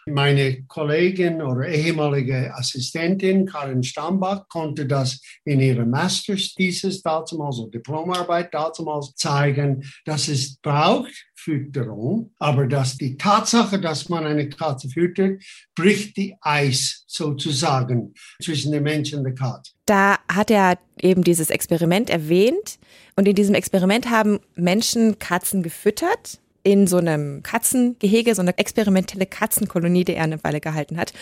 Meine 0.07 0.63
Kollegin 0.63 1.41
oder 1.41 1.67
ehemalige 1.67 2.53
Assistentin 2.55 3.45
Karin 3.45 3.83
Stambach 3.83 4.47
konnte 4.47 4.87
das 4.87 5.21
in 5.45 5.59
ihrer 5.59 5.85
Master's 5.85 6.55
Thesis 6.55 7.03
damals 7.03 7.31
oder 7.59 7.69
Diplomarbeit 7.71 8.51
damals 8.53 9.13
zeigen, 9.15 9.83
dass 10.05 10.27
es 10.27 10.57
braucht 10.57 11.13
Fütterung, 11.35 12.33
aber 12.39 12.67
dass 12.67 12.97
die 12.97 13.17
Tatsache, 13.17 13.79
dass 13.79 14.09
man 14.09 14.25
eine 14.25 14.49
Katze 14.49 14.89
füttert, 14.89 15.43
bricht 15.75 16.17
die 16.17 16.35
Eis 16.41 17.03
sozusagen 17.07 18.13
zwischen 18.41 18.71
dem 18.71 18.83
Menschen 18.83 19.19
und 19.19 19.25
der 19.25 19.35
Katze. 19.35 19.73
Da 19.85 20.17
hat 20.31 20.51
er 20.51 20.77
eben 20.99 21.23
dieses 21.23 21.49
Experiment 21.49 22.09
erwähnt 22.09 22.79
und 23.15 23.27
in 23.27 23.35
diesem 23.35 23.55
Experiment 23.55 24.09
haben 24.09 24.39
Menschen 24.55 25.19
Katzen 25.19 25.63
gefüttert 25.63 26.39
in 26.63 26.87
so 26.87 26.97
einem 26.97 27.43
Katzengehege, 27.43 28.35
so 28.35 28.41
eine 28.41 28.57
experimentelle 28.57 29.25
Katzenkolonie, 29.25 30.05
die 30.05 30.15
er 30.15 30.23
eine 30.23 30.43
Weile 30.43 30.61
gehalten 30.61 30.97
hat. 30.97 31.13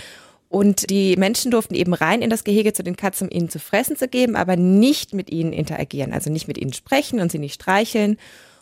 Und 0.49 0.89
die 0.89 1.15
Menschen 1.15 1.51
durften 1.51 1.75
eben 1.75 1.93
rein 1.93 2.23
in 2.23 2.31
das 2.31 2.43
Gehege 2.43 2.73
zu 2.73 2.83
den 2.83 2.95
Katzen, 2.95 3.27
um 3.27 3.35
ihnen 3.35 3.49
zu 3.49 3.59
fressen 3.59 3.95
zu 3.95 4.07
geben, 4.07 4.35
aber 4.35 4.55
nicht 4.55 5.13
mit 5.13 5.29
ihnen 5.29 5.53
interagieren, 5.53 6.11
also 6.11 6.31
nicht 6.31 6.47
mit 6.47 6.57
ihnen 6.57 6.73
sprechen 6.73 7.19
und 7.19 7.31
sie 7.31 7.37
nicht 7.37 7.53
streicheln. 7.53 8.17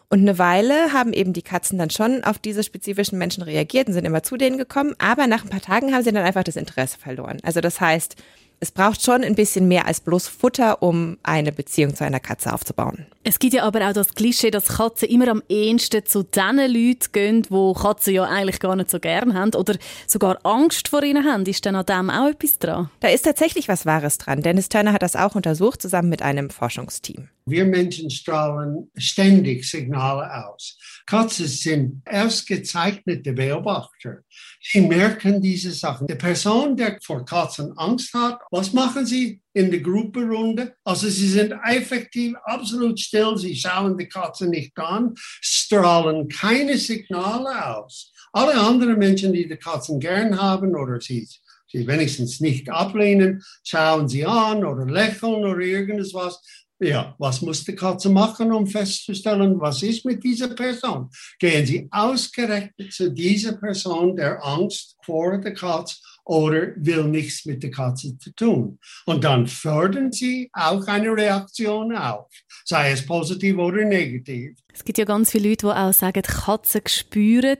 Und 0.10 0.20
eine 0.20 0.38
Weile 0.38 0.94
haben 0.94 1.14
eben 1.14 1.34
die 1.34 1.42
Katzen 1.42 1.78
dann 1.78 1.90
schon 1.90 2.24
auf 2.24 2.40
diese 2.40 2.64
spezifischen 2.64 3.18
Menschen 3.18 3.44
reagiert 3.44 3.88
und 3.88 3.94
sind 3.94 4.06
immer 4.06 4.24
zu 4.24 4.38
denen 4.38 4.58
gekommen, 4.58 4.96
aber 5.00 5.28
nach 5.28 5.44
ein 5.44 5.50
paar 5.50 5.62
Tagen 5.62 5.94
haben 5.94 6.04
sie 6.04 6.12
dann 6.12 6.26
einfach 6.26 6.44
das 6.44 6.56
Interesse 6.56 6.98
verloren. 6.98 7.40
Also 7.44 7.62
das 7.62 7.80
heißt, 7.82 8.16
es 8.60 8.72
braucht 8.72 9.04
schon 9.04 9.24
ein 9.24 9.36
bisschen 9.36 9.68
mehr 9.68 9.86
als 9.86 10.00
bloß 10.00 10.28
Futter, 10.28 10.82
um 10.82 11.18
eine 11.24 11.52
Beziehung 11.52 11.96
zu 11.96 12.04
einer 12.04 12.20
Katze 12.20 12.54
aufzubauen. 12.54 13.06
Es 13.24 13.40
gibt 13.40 13.54
ja 13.54 13.64
aber 13.64 13.88
auch 13.88 13.94
das 13.94 14.16
Klischee, 14.16 14.52
dass 14.52 14.68
Katzen 14.68 15.10
immer 15.10 15.28
am 15.28 15.44
ehesten 15.48 16.06
zu 16.06 16.24
den 16.24 16.58
Leuten 16.58 17.12
gehen, 17.12 17.46
wo 17.50 17.74
Katzen 17.74 18.14
ja 18.14 18.24
eigentlich 18.24 18.60
gar 18.60 18.76
nicht 18.76 18.90
so 18.90 19.00
gern 19.00 19.34
haben 19.34 19.54
oder 19.54 19.76
sogar 20.08 20.40
Angst 20.44 20.88
vor 20.88 21.04
ihnen 21.04 21.26
haben. 21.26 21.46
Ist 21.46 21.66
denn 21.66 21.76
an 21.76 21.86
dem 21.86 22.10
auch 22.10 22.30
etwas 22.30 22.58
dran? 22.58 22.90
Da 23.00 23.10
ist 23.10 23.24
tatsächlich 23.24 23.68
was 23.68 23.86
Wahres 23.86 24.18
dran. 24.18 24.42
Dennis 24.42 24.70
Turner 24.70 24.94
hat 24.94 25.04
das 25.04 25.16
auch 25.16 25.36
untersucht, 25.36 25.82
zusammen 25.82 26.10
mit 26.10 26.22
einem 26.22 26.50
Forschungsteam. 26.50 27.30
Wir 27.50 27.64
Menschen 27.64 28.10
strahlen 28.10 28.92
ständig 28.98 29.64
Signale 29.64 30.46
aus. 30.46 30.78
Katzen 31.06 31.48
sind 31.48 32.02
ausgezeichnete 32.06 33.32
Beobachter. 33.32 34.24
Sie 34.62 34.82
merken 34.82 35.42
diese 35.42 35.72
Sachen. 35.72 36.08
Die 36.08 36.16
Person, 36.16 36.76
die 36.76 36.98
vor 37.02 37.24
Katzen 37.24 37.72
Angst 37.78 38.14
hat, 38.14 38.42
was 38.52 38.74
machen 38.74 39.06
sie 39.06 39.42
in 39.54 39.72
der 39.72 39.80
Gruppenrunde? 39.80 40.76
Also 40.84 41.08
sie 41.08 41.30
sind 41.30 41.54
effektiv 41.64 42.36
absolut 42.44 43.00
still, 43.00 43.38
sie 43.38 43.56
schauen 43.56 43.98
die 43.98 44.10
Katzen 44.10 44.50
nicht 44.50 44.78
an, 44.78 45.14
strahlen 45.16 46.28
keine 46.28 46.78
Signale 46.78 47.78
aus. 47.78 48.12
Alle 48.34 48.56
anderen 48.56 49.00
Menschen, 49.00 49.32
die 49.32 49.48
die 49.48 49.56
Katzen 49.56 50.02
gern 50.02 50.38
haben 50.38 50.76
oder 50.76 51.00
sie 51.00 51.26
sie 51.70 51.86
wenigstens 51.86 52.40
nicht 52.40 52.70
ablehnen, 52.70 53.44
schauen 53.64 54.08
sie 54.08 54.26
an 54.26 54.66
oder 54.66 54.86
lächeln 54.86 55.46
oder 55.46 55.60
irgendwas. 55.60 56.42
Ja, 56.80 57.16
was 57.18 57.42
muss 57.42 57.64
die 57.64 57.76
Katze 57.76 58.10
machen, 58.10 58.52
um 58.52 58.68
festzustellen, 58.68 59.60
was 59.60 59.82
ist 59.82 60.06
mit 60.06 60.24
dieser 60.24 60.50
Person? 60.50 61.10
Gehen 61.40 61.66
Sie 61.66 61.88
ausgerechnet 61.90 62.94
zu 62.94 63.12
dieser 63.12 63.54
Person, 63.54 64.16
der 64.16 64.44
Angst 64.46 64.96
vor 65.04 65.40
der 65.40 65.56
Katze 65.56 65.96
oder 66.24 66.74
will 66.76 67.06
nichts 67.06 67.46
mit 67.46 67.64
der 67.64 67.72
Katze 67.72 68.16
zu 68.20 68.32
tun. 68.36 68.80
Und 69.06 69.24
dann 69.24 69.48
fördern 69.48 70.12
Sie 70.12 70.50
auch 70.54 70.86
eine 70.86 71.10
Reaktion 71.10 71.96
auf, 71.96 72.28
sei 72.64 72.92
es 72.92 73.04
positiv 73.04 73.58
oder 73.58 73.84
negativ. 73.84 74.56
Es 74.72 74.84
gibt 74.84 75.00
ja 75.00 75.06
ganz 75.06 75.32
viele 75.32 75.50
Leute, 75.50 75.68
die 75.68 75.74
auch 75.74 75.94
sagen, 75.94 76.22
Katzen 76.22 76.82
spüren, 76.86 77.58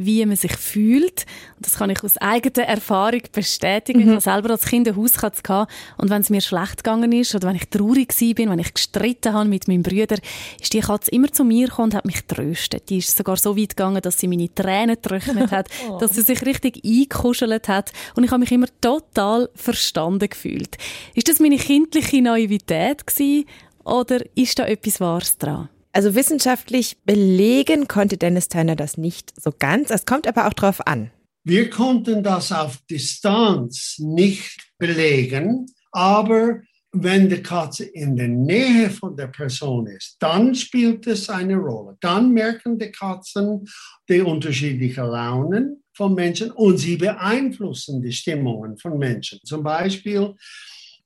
wie 0.00 0.24
man 0.24 0.36
sich 0.36 0.56
fühlt. 0.56 1.26
Und 1.56 1.66
das 1.66 1.76
kann 1.76 1.90
ich 1.90 2.02
aus 2.02 2.16
eigener 2.16 2.66
Erfahrung 2.66 3.20
bestätigen. 3.32 4.00
Mhm. 4.00 4.04
Ich 4.04 4.10
habe 4.10 4.20
selber 4.20 4.50
als 4.50 4.64
Kind 4.64 4.88
eine 4.88 4.96
Hauskatze 4.96 5.42
gehabt. 5.42 5.70
Und 5.98 6.08
wenn 6.08 6.22
es 6.22 6.30
mir 6.30 6.40
schlecht 6.40 6.82
gegangen 6.82 7.12
ist 7.12 7.34
oder 7.34 7.48
wenn 7.48 7.56
ich 7.56 7.68
traurig 7.68 8.14
bin, 8.34 8.48
wenn 8.50 8.58
ich 8.58 8.72
gestritten 8.72 9.34
habe 9.34 9.48
mit 9.48 9.68
meinem 9.68 9.82
Bruder, 9.82 10.16
ist 10.58 10.72
die 10.72 10.80
Katze 10.80 11.10
immer 11.10 11.30
zu 11.30 11.44
mir 11.44 11.68
gekommen 11.68 11.90
und 11.90 11.94
hat 11.94 12.06
mich 12.06 12.24
tröstet. 12.26 12.88
Die 12.88 12.98
ist 12.98 13.14
sogar 13.14 13.36
so 13.36 13.56
weit 13.56 13.70
gegangen, 13.70 14.00
dass 14.00 14.18
sie 14.18 14.26
meine 14.26 14.52
Tränen 14.54 14.96
getrocknet 14.96 15.50
hat, 15.50 15.68
oh. 15.90 15.98
dass 15.98 16.14
sie 16.14 16.22
sich 16.22 16.44
richtig 16.46 16.82
eingekuschelt 16.82 17.68
hat. 17.68 17.92
Und 18.14 18.24
ich 18.24 18.30
habe 18.30 18.40
mich 18.40 18.52
immer 18.52 18.68
total 18.80 19.50
verstanden 19.54 20.30
gefühlt. 20.30 20.78
Ist 21.14 21.28
das 21.28 21.40
meine 21.40 21.58
kindliche 21.58 22.22
Naivität 22.22 23.06
gewesen? 23.06 23.44
Oder 23.84 24.20
ist 24.34 24.58
da 24.58 24.66
etwas 24.66 25.00
Wahres 25.00 25.36
dran? 25.36 25.68
Also 25.92 26.14
wissenschaftlich 26.14 26.98
belegen 27.04 27.88
konnte 27.88 28.16
Dennis 28.16 28.48
Turner 28.48 28.76
das 28.76 28.96
nicht 28.96 29.32
so 29.40 29.52
ganz. 29.56 29.90
Es 29.90 30.06
kommt 30.06 30.26
aber 30.26 30.46
auch 30.46 30.52
darauf 30.52 30.86
an. 30.86 31.10
Wir 31.42 31.70
konnten 31.70 32.22
das 32.22 32.52
auf 32.52 32.78
Distanz 32.88 33.96
nicht 33.98 34.72
belegen, 34.78 35.66
aber 35.90 36.60
wenn 36.92 37.28
die 37.28 37.42
Katze 37.42 37.84
in 37.84 38.16
der 38.16 38.28
Nähe 38.28 38.90
von 38.90 39.16
der 39.16 39.28
Person 39.28 39.86
ist, 39.86 40.16
dann 40.18 40.54
spielt 40.54 41.06
es 41.06 41.28
eine 41.30 41.56
Rolle. 41.56 41.96
Dann 42.00 42.32
merken 42.32 42.78
die 42.78 42.90
Katzen 42.90 43.64
die 44.08 44.20
unterschiedlichen 44.20 45.06
Launen 45.06 45.82
von 45.94 46.14
Menschen 46.14 46.50
und 46.50 46.78
sie 46.78 46.96
beeinflussen 46.96 48.02
die 48.02 48.12
Stimmungen 48.12 48.76
von 48.76 48.98
Menschen. 48.98 49.38
Zum 49.44 49.62
Beispiel, 49.62 50.34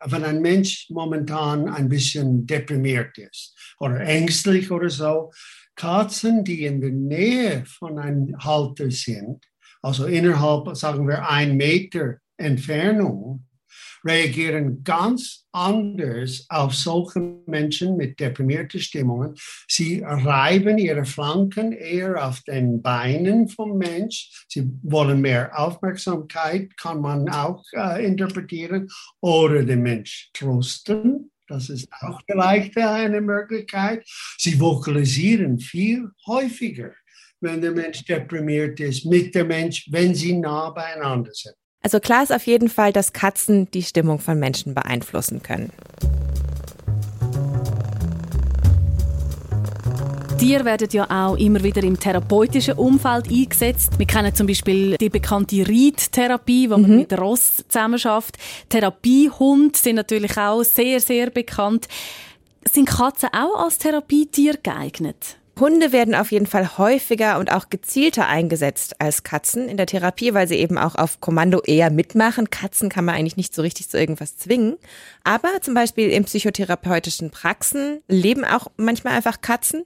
wenn 0.06 0.24
ein 0.24 0.40
Mensch 0.40 0.88
momentan 0.90 1.68
ein 1.68 1.88
bisschen 1.88 2.46
deprimiert 2.46 3.16
ist 3.18 3.56
oder 3.78 4.00
ängstlich 4.00 4.70
oder 4.70 4.90
so, 4.90 5.32
Katzen, 5.76 6.44
die 6.44 6.64
in 6.64 6.80
der 6.80 6.90
Nähe 6.90 7.64
von 7.66 7.98
einem 7.98 8.36
Halter 8.38 8.90
sind, 8.90 9.44
also 9.82 10.06
innerhalb, 10.06 10.76
sagen 10.76 11.08
wir, 11.08 11.28
ein 11.28 11.56
Meter 11.56 12.18
Entfernung, 12.36 13.44
reagieren 14.04 14.84
ganz 14.84 15.46
anders 15.52 16.46
auf 16.48 16.74
solche 16.74 17.20
Menschen 17.46 17.96
mit 17.96 18.20
deprimierten 18.20 18.80
Stimmungen. 18.80 19.34
Sie 19.68 20.02
reiben 20.04 20.78
ihre 20.78 21.04
Flanken 21.04 21.72
eher 21.72 22.26
auf 22.26 22.42
den 22.42 22.82
Beinen 22.82 23.48
vom 23.48 23.78
Mensch. 23.78 24.44
Sie 24.48 24.68
wollen 24.82 25.20
mehr 25.20 25.58
Aufmerksamkeit, 25.58 26.76
kann 26.76 27.00
man 27.00 27.28
auch 27.28 27.64
äh, 27.72 28.04
interpretieren, 28.04 28.88
oder 29.20 29.62
den 29.62 29.82
Mensch 29.82 30.30
trösten. 30.32 31.30
Das 31.46 31.68
ist 31.68 31.88
auch 32.00 32.20
vielleicht 32.26 32.76
eine 32.78 33.20
Möglichkeit. 33.20 34.04
Sie 34.38 34.58
vokalisieren 34.58 35.58
viel 35.58 36.08
häufiger, 36.26 36.92
wenn 37.40 37.60
der 37.60 37.72
Mensch 37.72 38.04
deprimiert 38.04 38.80
ist, 38.80 39.04
mit 39.04 39.34
dem 39.34 39.48
Mensch, 39.48 39.86
wenn 39.90 40.14
sie 40.14 40.38
nah 40.38 40.70
beieinander 40.70 41.32
sind. 41.32 41.54
Also 41.84 42.00
klar 42.00 42.22
ist 42.22 42.32
auf 42.32 42.46
jeden 42.46 42.70
Fall, 42.70 42.94
dass 42.94 43.12
Katzen 43.12 43.70
die 43.70 43.82
Stimmung 43.82 44.18
von 44.18 44.38
Menschen 44.38 44.72
beeinflussen 44.72 45.42
können. 45.42 45.70
Tiere 50.38 50.64
werden 50.64 50.88
ja 50.92 51.06
auch 51.10 51.36
immer 51.36 51.62
wieder 51.62 51.82
im 51.82 52.00
therapeutischen 52.00 52.74
Umfeld 52.74 53.30
eingesetzt. 53.30 53.98
Wir 53.98 54.06
kennen 54.06 54.34
zum 54.34 54.46
Beispiel 54.46 54.96
die 54.96 55.10
bekannte 55.10 55.66
Reittherapie, 55.68 56.70
wo 56.70 56.78
man 56.78 56.90
mhm. 56.90 56.96
mit 56.96 57.18
Ross 57.18 57.62
zusammen 57.68 57.98
schafft. 57.98 58.38
Therapiehunde 58.70 59.78
sind 59.78 59.96
natürlich 59.96 60.38
auch 60.38 60.62
sehr, 60.62 61.00
sehr 61.00 61.28
bekannt. 61.28 61.86
Sind 62.64 62.88
Katzen 62.88 63.28
auch 63.34 63.62
als 63.62 63.76
Therapietier 63.76 64.56
geeignet? 64.62 65.36
Hunde 65.58 65.92
werden 65.92 66.14
auf 66.14 66.32
jeden 66.32 66.46
Fall 66.46 66.78
häufiger 66.78 67.38
und 67.38 67.52
auch 67.52 67.70
gezielter 67.70 68.26
eingesetzt 68.26 69.00
als 69.00 69.22
Katzen 69.22 69.68
in 69.68 69.76
der 69.76 69.86
Therapie, 69.86 70.34
weil 70.34 70.48
sie 70.48 70.56
eben 70.56 70.78
auch 70.78 70.96
auf 70.96 71.20
Kommando 71.20 71.60
eher 71.62 71.90
mitmachen. 71.90 72.50
Katzen 72.50 72.88
kann 72.88 73.04
man 73.04 73.14
eigentlich 73.14 73.36
nicht 73.36 73.54
so 73.54 73.62
richtig 73.62 73.88
zu 73.88 73.98
irgendwas 73.98 74.36
zwingen. 74.36 74.76
Aber 75.22 75.60
zum 75.60 75.74
Beispiel 75.74 76.10
in 76.10 76.24
psychotherapeutischen 76.24 77.30
Praxen 77.30 78.00
leben 78.08 78.44
auch 78.44 78.66
manchmal 78.76 79.14
einfach 79.14 79.40
Katzen, 79.40 79.84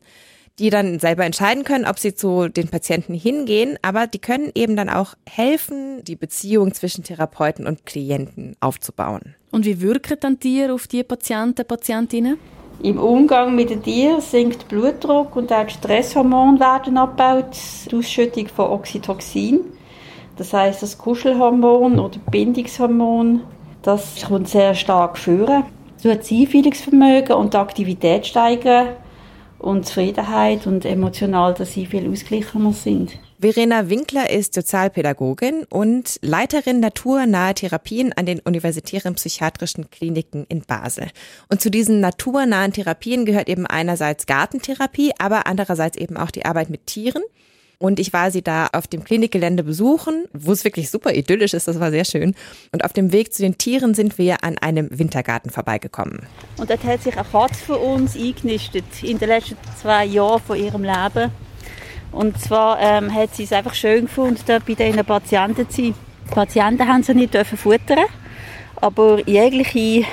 die 0.59 0.71
dann 0.71 0.99
selber 0.99 1.25
entscheiden 1.25 1.65
können, 1.65 1.85
ob 1.85 1.99
sie 1.99 2.15
zu 2.15 2.49
den 2.49 2.69
Patienten 2.69 3.15
hingehen. 3.15 3.79
Aber 3.83 4.07
die 4.07 4.19
können 4.19 4.51
eben 4.55 4.75
dann 4.75 4.89
auch 4.89 5.15
helfen, 5.29 6.03
die 6.05 6.17
Beziehung 6.17 6.73
zwischen 6.73 7.05
Therapeuten 7.05 7.67
und 7.67 7.85
Klienten 7.85 8.57
aufzubauen. 8.61 9.35
Und 9.51 9.67
wie 9.67 9.81
wirken 9.81 10.17
dann 10.21 10.41
Tiere 10.41 10.73
auf 10.73 10.87
die 10.87 11.05
Patienten, 11.05 11.67
Patientinnen? 11.67 12.39
Im 12.81 13.01
Umgang 13.01 13.57
mit 13.57 13.71
den 13.71 13.83
Tieren 13.83 14.21
sinkt 14.21 14.69
Blutdruck 14.69 15.35
und 15.35 15.53
auch 15.53 15.65
die 15.65 15.73
Stresshormone 15.75 16.61
werden 16.61 16.97
abgebaut, 16.97 17.57
die 17.91 17.97
Ausschüttung 17.97 18.47
von 18.47 18.71
Oxytocin. 18.71 19.61
Das 20.37 20.53
heißt, 20.53 20.85
das 20.85 20.97
Kuschelhormon 20.97 21.99
oder 21.99 22.19
Bindungshormon, 22.31 23.41
das 23.83 24.25
kommt 24.29 24.49
sehr 24.49 24.77
stark 24.77 25.19
führen. 25.19 25.65
Es 25.97 26.05
wird 26.05 26.21
das 26.21 26.31
Einfühlungsvermögen 26.31 27.35
und 27.35 27.55
die 27.55 27.59
Aktivität 27.59 28.27
steigern 28.29 28.91
und 29.59 29.85
Zufriedenheit 29.85 30.69
und 30.69 30.85
emotional, 30.85 31.55
dass 31.55 31.73
sie 31.73 31.85
viel 31.85 32.09
ausgeglichener 32.09 32.73
sind. 32.73 33.19
Verena 33.40 33.88
Winkler 33.88 34.30
ist 34.30 34.54
Sozialpädagogin 34.54 35.62
und 35.71 36.18
Leiterin 36.23 36.80
naturnahe 36.80 37.54
Therapien 37.54 38.12
an 38.12 38.26
den 38.26 38.40
universitären 38.40 39.14
psychiatrischen 39.14 39.90
Kliniken 39.90 40.45
in 40.49 40.62
Basel. 40.62 41.07
Und 41.49 41.61
zu 41.61 41.71
diesen 41.71 42.00
naturnahen 42.00 42.73
Therapien 42.73 43.25
gehört 43.25 43.49
eben 43.49 43.64
einerseits 43.64 44.26
Gartentherapie, 44.26 45.12
aber 45.21 45.47
andererseits 45.47 45.97
eben 45.97 46.16
auch 46.16 46.33
die 46.33 46.47
Arbeit 46.47 46.68
mit 46.68 46.88
Tieren. 46.88 47.23
Und 47.78 48.00
ich 48.00 48.12
war 48.12 48.33
sie 48.33 48.42
da 48.42 48.71
auf 48.73 48.88
dem 48.88 49.04
Klinikgelände 49.04 49.62
besuchen, 49.62 50.25
wo 50.33 50.50
es 50.50 50.64
wirklich 50.64 50.90
super 50.90 51.14
idyllisch 51.14 51.54
ist, 51.54 51.68
das 51.68 51.78
war 51.78 51.92
sehr 51.92 52.04
schön. 52.04 52.35
Und 52.73 52.85
auf 52.85 52.92
dem 52.92 53.12
Weg 53.12 53.33
zu 53.33 53.42
den 53.42 53.57
Tieren 53.57 53.95
sind 53.95 54.18
wir 54.18 54.42
an 54.42 54.59
einem 54.59 54.88
Wintergarten 54.90 55.52
vorbeigekommen. 55.52 56.26
Und 56.57 56.71
dort 56.71 56.83
hat 56.83 57.04
sich 57.04 57.16
eine 57.16 57.28
Katze 57.28 57.64
für 57.64 57.78
uns 57.78 58.16
eingenistet 58.16 58.85
in 59.02 59.21
den 59.21 59.28
letzten 59.28 59.57
zwei 59.80 60.07
Jahren 60.07 60.42
von 60.42 60.59
ihrem 60.59 60.83
Leben. 60.83 61.30
Und 62.12 62.41
zwar 62.41 62.81
ähm, 62.81 63.12
hat 63.12 63.35
sie 63.35 63.45
es 63.45 63.53
einfach 63.53 63.75
schön 63.75 64.07
gefunden, 64.07 64.41
dort 64.47 64.67
bei 64.67 64.75
diesen 64.75 65.05
Patienten 65.05 65.69
zu 65.69 65.83
sein. 65.83 65.95
Die 66.29 66.35
Patienten 66.35 66.88
haben 66.88 67.03
sie 67.03 67.15
nicht 67.15 67.35
dürfen 67.35 67.59
futtern, 67.59 68.05
aber 68.77 69.27
jegliche 69.27 70.07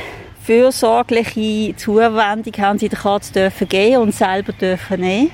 fürsorgliche 0.43 1.75
Zuwendung 1.75 2.53
haben 2.59 2.79
sie 2.79 2.89
der 2.89 2.99
Katze 2.99 3.33
dürfen 3.33 3.67
geben 3.67 3.97
und 3.97 4.13
selber 4.13 4.53
dürfen 4.53 5.01
nehmen. 5.01 5.31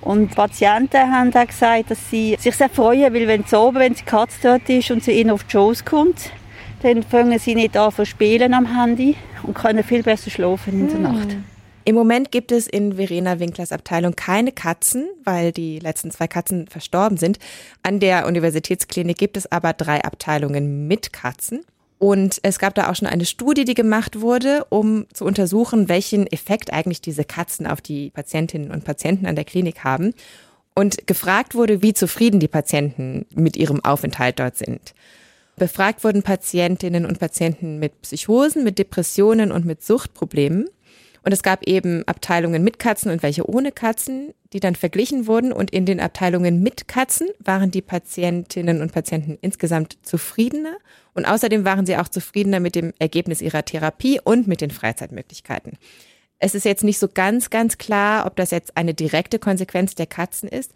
Und 0.00 0.30
die 0.30 0.34
Patienten 0.34 1.12
haben 1.12 1.34
auch 1.34 1.46
gesagt, 1.46 1.90
dass 1.90 2.08
sie 2.08 2.36
sich 2.38 2.54
sehr 2.54 2.68
freuen, 2.68 3.12
weil 3.12 3.26
wenn 3.26 3.44
sie 3.44 3.58
oben, 3.58 3.78
wenn 3.78 3.94
die 3.94 4.04
Katze 4.04 4.38
dort 4.42 4.68
ist 4.68 4.90
und 4.90 5.02
sie 5.02 5.12
ihnen 5.12 5.30
auf 5.30 5.44
die 5.44 5.52
Schoß 5.52 5.84
kommt, 5.84 6.30
dann 6.82 7.02
fangen 7.02 7.38
sie 7.38 7.54
nicht 7.54 7.76
an 7.76 7.92
zu 7.92 8.06
spielen 8.06 8.54
am 8.54 8.78
Handy 8.78 9.16
und 9.42 9.54
können 9.54 9.82
viel 9.82 10.02
besser 10.02 10.30
schlafen 10.30 10.80
in 10.80 10.88
der 10.88 11.10
mm. 11.10 11.44
Im 11.88 11.94
Moment 11.94 12.30
gibt 12.30 12.52
es 12.52 12.66
in 12.66 12.96
Verena 12.96 13.40
Winklers 13.40 13.72
Abteilung 13.72 14.14
keine 14.14 14.52
Katzen, 14.52 15.08
weil 15.24 15.52
die 15.52 15.78
letzten 15.78 16.10
zwei 16.10 16.28
Katzen 16.28 16.66
verstorben 16.68 17.16
sind. 17.16 17.38
An 17.82 17.98
der 17.98 18.26
Universitätsklinik 18.26 19.16
gibt 19.16 19.38
es 19.38 19.50
aber 19.50 19.72
drei 19.72 20.04
Abteilungen 20.04 20.86
mit 20.86 21.14
Katzen. 21.14 21.64
Und 21.96 22.40
es 22.42 22.58
gab 22.58 22.74
da 22.74 22.90
auch 22.90 22.94
schon 22.94 23.08
eine 23.08 23.24
Studie, 23.24 23.64
die 23.64 23.72
gemacht 23.72 24.20
wurde, 24.20 24.66
um 24.68 25.06
zu 25.14 25.24
untersuchen, 25.24 25.88
welchen 25.88 26.26
Effekt 26.26 26.74
eigentlich 26.74 27.00
diese 27.00 27.24
Katzen 27.24 27.66
auf 27.66 27.80
die 27.80 28.10
Patientinnen 28.10 28.70
und 28.70 28.84
Patienten 28.84 29.24
an 29.24 29.34
der 29.34 29.46
Klinik 29.46 29.82
haben. 29.82 30.12
Und 30.74 31.06
gefragt 31.06 31.54
wurde, 31.54 31.80
wie 31.80 31.94
zufrieden 31.94 32.38
die 32.38 32.48
Patienten 32.48 33.24
mit 33.34 33.56
ihrem 33.56 33.82
Aufenthalt 33.82 34.40
dort 34.40 34.58
sind. 34.58 34.92
Befragt 35.56 36.04
wurden 36.04 36.22
Patientinnen 36.22 37.06
und 37.06 37.18
Patienten 37.18 37.78
mit 37.78 38.02
Psychosen, 38.02 38.62
mit 38.62 38.78
Depressionen 38.78 39.50
und 39.50 39.64
mit 39.64 39.82
Suchtproblemen. 39.82 40.68
Und 41.28 41.32
es 41.32 41.42
gab 41.42 41.64
eben 41.64 42.08
Abteilungen 42.08 42.64
mit 42.64 42.78
Katzen 42.78 43.12
und 43.12 43.22
welche 43.22 43.46
ohne 43.46 43.70
Katzen, 43.70 44.32
die 44.54 44.60
dann 44.60 44.74
verglichen 44.74 45.26
wurden. 45.26 45.52
Und 45.52 45.70
in 45.70 45.84
den 45.84 46.00
Abteilungen 46.00 46.62
mit 46.62 46.88
Katzen 46.88 47.28
waren 47.38 47.70
die 47.70 47.82
Patientinnen 47.82 48.80
und 48.80 48.92
Patienten 48.92 49.36
insgesamt 49.42 49.98
zufriedener. 50.00 50.78
Und 51.12 51.26
außerdem 51.26 51.66
waren 51.66 51.84
sie 51.84 51.98
auch 51.98 52.08
zufriedener 52.08 52.60
mit 52.60 52.74
dem 52.74 52.94
Ergebnis 52.98 53.42
ihrer 53.42 53.62
Therapie 53.62 54.18
und 54.24 54.46
mit 54.46 54.62
den 54.62 54.70
Freizeitmöglichkeiten. 54.70 55.76
Es 56.38 56.54
ist 56.54 56.64
jetzt 56.64 56.82
nicht 56.82 56.98
so 56.98 57.08
ganz, 57.08 57.50
ganz 57.50 57.76
klar, 57.76 58.24
ob 58.24 58.34
das 58.36 58.50
jetzt 58.50 58.78
eine 58.78 58.94
direkte 58.94 59.38
Konsequenz 59.38 59.94
der 59.94 60.06
Katzen 60.06 60.48
ist. 60.48 60.72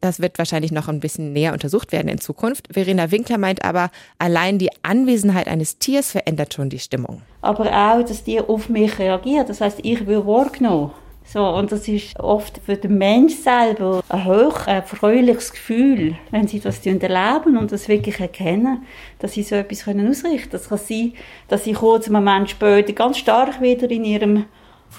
Das 0.00 0.20
wird 0.20 0.38
wahrscheinlich 0.38 0.70
noch 0.70 0.88
ein 0.88 1.00
bisschen 1.00 1.32
näher 1.32 1.52
untersucht 1.52 1.92
werden 1.92 2.08
in 2.08 2.18
Zukunft. 2.18 2.68
Verena 2.70 3.10
Winkler 3.10 3.38
meint 3.38 3.64
aber, 3.64 3.90
allein 4.18 4.58
die 4.58 4.70
Anwesenheit 4.82 5.48
eines 5.48 5.78
Tiers 5.78 6.12
verändert 6.12 6.52
schon 6.52 6.68
die 6.68 6.78
Stimmung. 6.78 7.22
Aber 7.40 7.66
auch, 7.66 8.02
dass 8.02 8.24
Tier 8.24 8.48
auf 8.50 8.68
mich 8.68 8.98
reagiert. 8.98 9.48
Das 9.48 9.60
heißt, 9.60 9.80
ich 9.82 10.06
will 10.06 10.26
wahrgenommen. 10.26 10.90
So, 11.26 11.42
und 11.42 11.72
das 11.72 11.88
ist 11.88 12.20
oft 12.20 12.60
für 12.64 12.76
den 12.76 12.98
Mensch 12.98 13.34
selber 13.34 14.02
ein 14.10 14.24
hoch 14.26 14.66
erfreuliches 14.66 15.52
Gefühl, 15.52 16.16
wenn 16.30 16.46
sie 16.46 16.60
das 16.60 16.84
erleben 16.84 17.56
und 17.56 17.72
das 17.72 17.88
wirklich 17.88 18.20
erkennen, 18.20 18.84
dass 19.20 19.32
sie 19.32 19.42
so 19.42 19.54
etwas 19.54 19.88
ausrichten 19.88 20.22
können. 20.30 20.50
Das 20.50 20.68
kann 20.68 20.78
sein, 20.78 21.12
dass 21.48 21.64
sie 21.64 21.72
kurz 21.72 22.06
einen 22.06 22.22
Moment 22.22 22.50
später 22.50 22.92
ganz 22.92 23.16
stark 23.16 23.62
wieder 23.62 23.90
in 23.90 24.04
ihrem 24.04 24.44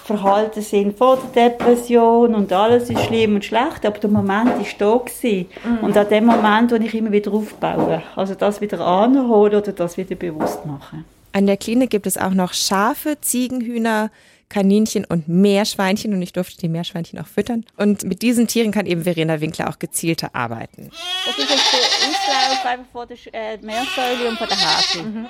Verhalten 0.04 0.62
sind 0.62 0.98
vor 0.98 1.18
der 1.36 1.50
Depression 1.50 2.36
und 2.36 2.52
alles 2.54 2.90
ist 2.90 3.02
schlimm 3.06 3.36
und 3.36 3.46
schlecht, 3.46 3.86
aber 3.86 3.98
der 3.98 4.10
Moment 4.10 4.62
ist 4.62 4.80
da 4.80 4.98
gewesen. 4.98 5.48
Mhm. 5.64 5.78
Und 5.80 5.98
an 5.98 6.10
dem 6.10 6.26
Moment, 6.26 6.72
wo 6.72 6.76
ich 6.76 6.94
immer 6.94 7.12
wieder 7.12 7.34
aufbaue, 7.34 8.04
also 8.16 8.36
das 8.36 8.62
wieder 8.62 8.80
anholen 8.80 9.56
oder 9.56 9.72
das 9.72 9.98
wieder 9.98 10.16
bewusst 10.16 10.66
machen. 10.66 11.06
An 11.32 11.48
der 11.48 11.58
Klinik 11.58 11.90
gibt 11.90 12.08
es 12.08 12.18
auch 12.18 12.32
noch 12.32 12.54
Schafe, 12.54 13.18
Ziegenhühner, 13.20 14.10
Kaninchen 14.50 15.06
und 15.06 15.28
Meerschweinchen 15.28 16.14
und 16.14 16.22
ich 16.22 16.34
durfte 16.34 16.58
die 16.58 16.70
Meerschweinchen 16.70 17.20
auch 17.20 17.28
füttern. 17.28 17.66
Und 17.78 18.04
mit 18.04 18.22
diesen 18.22 18.48
Tieren 18.48 18.72
kann 18.72 18.86
eben 18.86 19.04
Verena 19.04 19.42
Winkler 19.42 19.70
auch 19.70 19.80
gezielter 19.80 20.30
arbeiten. 20.34 20.92
Das 21.26 21.38
ist 21.38 21.50
jetzt 21.50 21.74
der 21.74 22.10
Auslauf 22.10 22.66
einfach 22.66 22.86
von 22.92 23.08
der 23.08 23.18
äh, 23.34 23.58
Meersäule 23.58 24.30
und 24.30 24.38
von 24.38 24.48
der 24.48 24.58
Hase. 24.58 25.04
Mhm. 25.04 25.28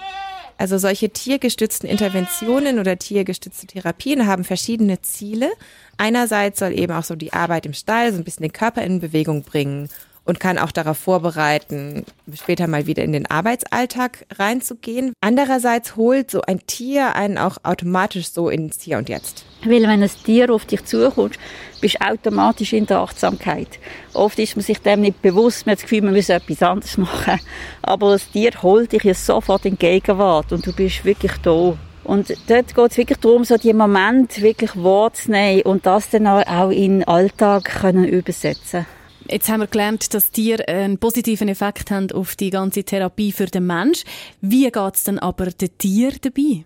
Also 0.58 0.78
solche 0.78 1.10
tiergestützten 1.10 1.90
Interventionen 1.90 2.80
oder 2.80 2.98
tiergestützte 2.98 3.68
Therapien 3.68 4.26
haben 4.26 4.44
verschiedene 4.44 5.02
Ziele. 5.02 5.52
Einerseits 5.98 6.60
soll 6.60 6.78
eben 6.78 6.94
auch 6.94 7.04
so 7.04 7.16
die 7.16 7.34
Arbeit 7.34 7.66
im 7.66 7.74
Stall 7.74 8.12
so 8.12 8.18
ein 8.18 8.24
bisschen 8.24 8.44
den 8.44 8.54
Körper 8.54 8.82
in 8.84 9.00
Bewegung 9.00 9.44
bringen 9.44 9.90
und 10.26 10.40
kann 10.40 10.58
auch 10.58 10.72
darauf 10.72 10.98
vorbereiten, 10.98 12.04
später 12.34 12.68
mal 12.68 12.88
wieder 12.88 13.04
in 13.04 13.14
den 13.14 13.30
Arbeitsalltag 13.30 14.26
reinzugehen. 14.38 15.14
Andererseits 15.22 15.96
holt 15.96 16.32
so 16.32 16.42
ein 16.42 16.66
Tier 16.66 17.16
einen 17.16 17.38
auch 17.38 17.58
automatisch 17.64 18.32
so 18.32 18.50
ins 18.50 18.82
Hier 18.82 18.98
und 18.98 19.08
Jetzt. 19.08 19.46
Weil 19.64 19.84
wenn 19.84 20.04
ein 20.04 20.10
Tier 20.26 20.52
auf 20.52 20.66
dich 20.66 20.84
zukommt, 20.86 21.38
bist 21.80 21.98
du 22.00 22.08
automatisch 22.08 22.74
in 22.74 22.88
der 22.88 23.00
Achtsamkeit. 23.00 23.80
Oft 24.14 24.40
ist 24.40 24.56
man 24.56 24.64
sich 24.64 24.80
dem 24.80 25.02
nicht 25.02 25.22
bewusst, 25.22 25.66
man 25.66 25.74
hat 25.74 25.80
das 25.80 25.84
Gefühl, 25.84 26.02
man 26.02 26.16
muss 26.16 26.30
etwas 26.30 26.64
anderes 26.64 26.98
machen. 26.98 27.40
Aber 27.84 28.12
das 28.14 28.30
Tier 28.32 28.52
holt 28.64 28.92
dich 28.92 29.04
ja 29.04 29.14
sofort 29.14 29.66
in 29.66 29.78
Gegenwart 29.78 30.52
und 30.52 30.66
du 30.66 30.74
bist 30.74 31.06
wirklich 31.06 31.34
da. 31.44 31.78
Und 32.04 32.30
dort 32.48 32.76
geht 32.76 32.92
es 32.92 32.98
wirklich 32.98 33.18
darum, 33.20 33.44
so 33.46 33.58
die 33.58 33.74
Moment 33.74 34.42
wirklich 34.42 34.76
wahrzunehmen 34.76 35.64
und 35.64 35.88
das 35.88 36.12
dann 36.12 36.28
auch 36.28 36.70
in 36.70 37.00
den 37.00 37.08
Alltag 37.08 37.66
können 37.66 38.06
übersetzen 38.06 38.86
Jetzt 39.28 39.50
haben 39.50 39.62
wir 39.62 39.68
gelernt, 39.68 40.14
dass 40.14 40.30
Tiere 40.30 40.68
einen 40.68 41.00
positiven 41.00 41.48
Effekt 41.48 41.90
haben 41.90 42.12
auf 42.12 42.36
die 42.36 42.52
ganze 42.52 42.84
Therapie 42.84 43.32
für 43.32 43.48
den 43.48 43.66
Mensch. 43.66 44.04
Wie 44.40 44.70
geht 44.70 44.96
es 44.96 45.04
denn 45.04 45.18
aber 45.18 45.48
den 45.48 45.76
Tier 45.80 46.12
dabei? 46.22 46.64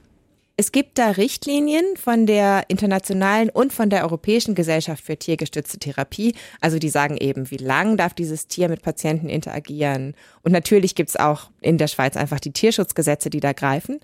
Es 0.58 0.74
gibt 0.74 0.98
da 0.98 1.12
Richtlinien 1.12 1.86
von 1.96 2.26
der 2.26 2.66
internationalen 2.68 3.50
und 3.50 3.72
von 3.72 3.90
der 3.90 4.04
Europäischen 4.04 4.56
Gesellschaft 4.56 5.06
für 5.06 5.16
tiergestützte 5.16 5.80
Therapie. 5.80 6.36
Also 6.60 6.80
die 6.80 6.90
sagen 6.90 7.16
eben, 7.16 7.50
wie 7.50 7.56
lang 7.56 7.96
darf 7.96 8.14
dieses 8.14 8.48
Tier 8.48 8.68
mit 8.68 8.82
Patienten 8.82 9.30
interagieren. 9.30 10.14
Und 10.44 10.52
natürlich 10.52 10.96
gibt 10.96 11.12
es 11.12 11.16
auch 11.16 11.50
in 11.62 11.78
der 11.78 11.88
Schweiz 11.88 12.18
einfach 12.18 12.42
die 12.42 12.52
Tierschutzgesetze, 12.52 13.30
die 13.30 13.40
da 13.40 13.54
greifen. 13.54 14.02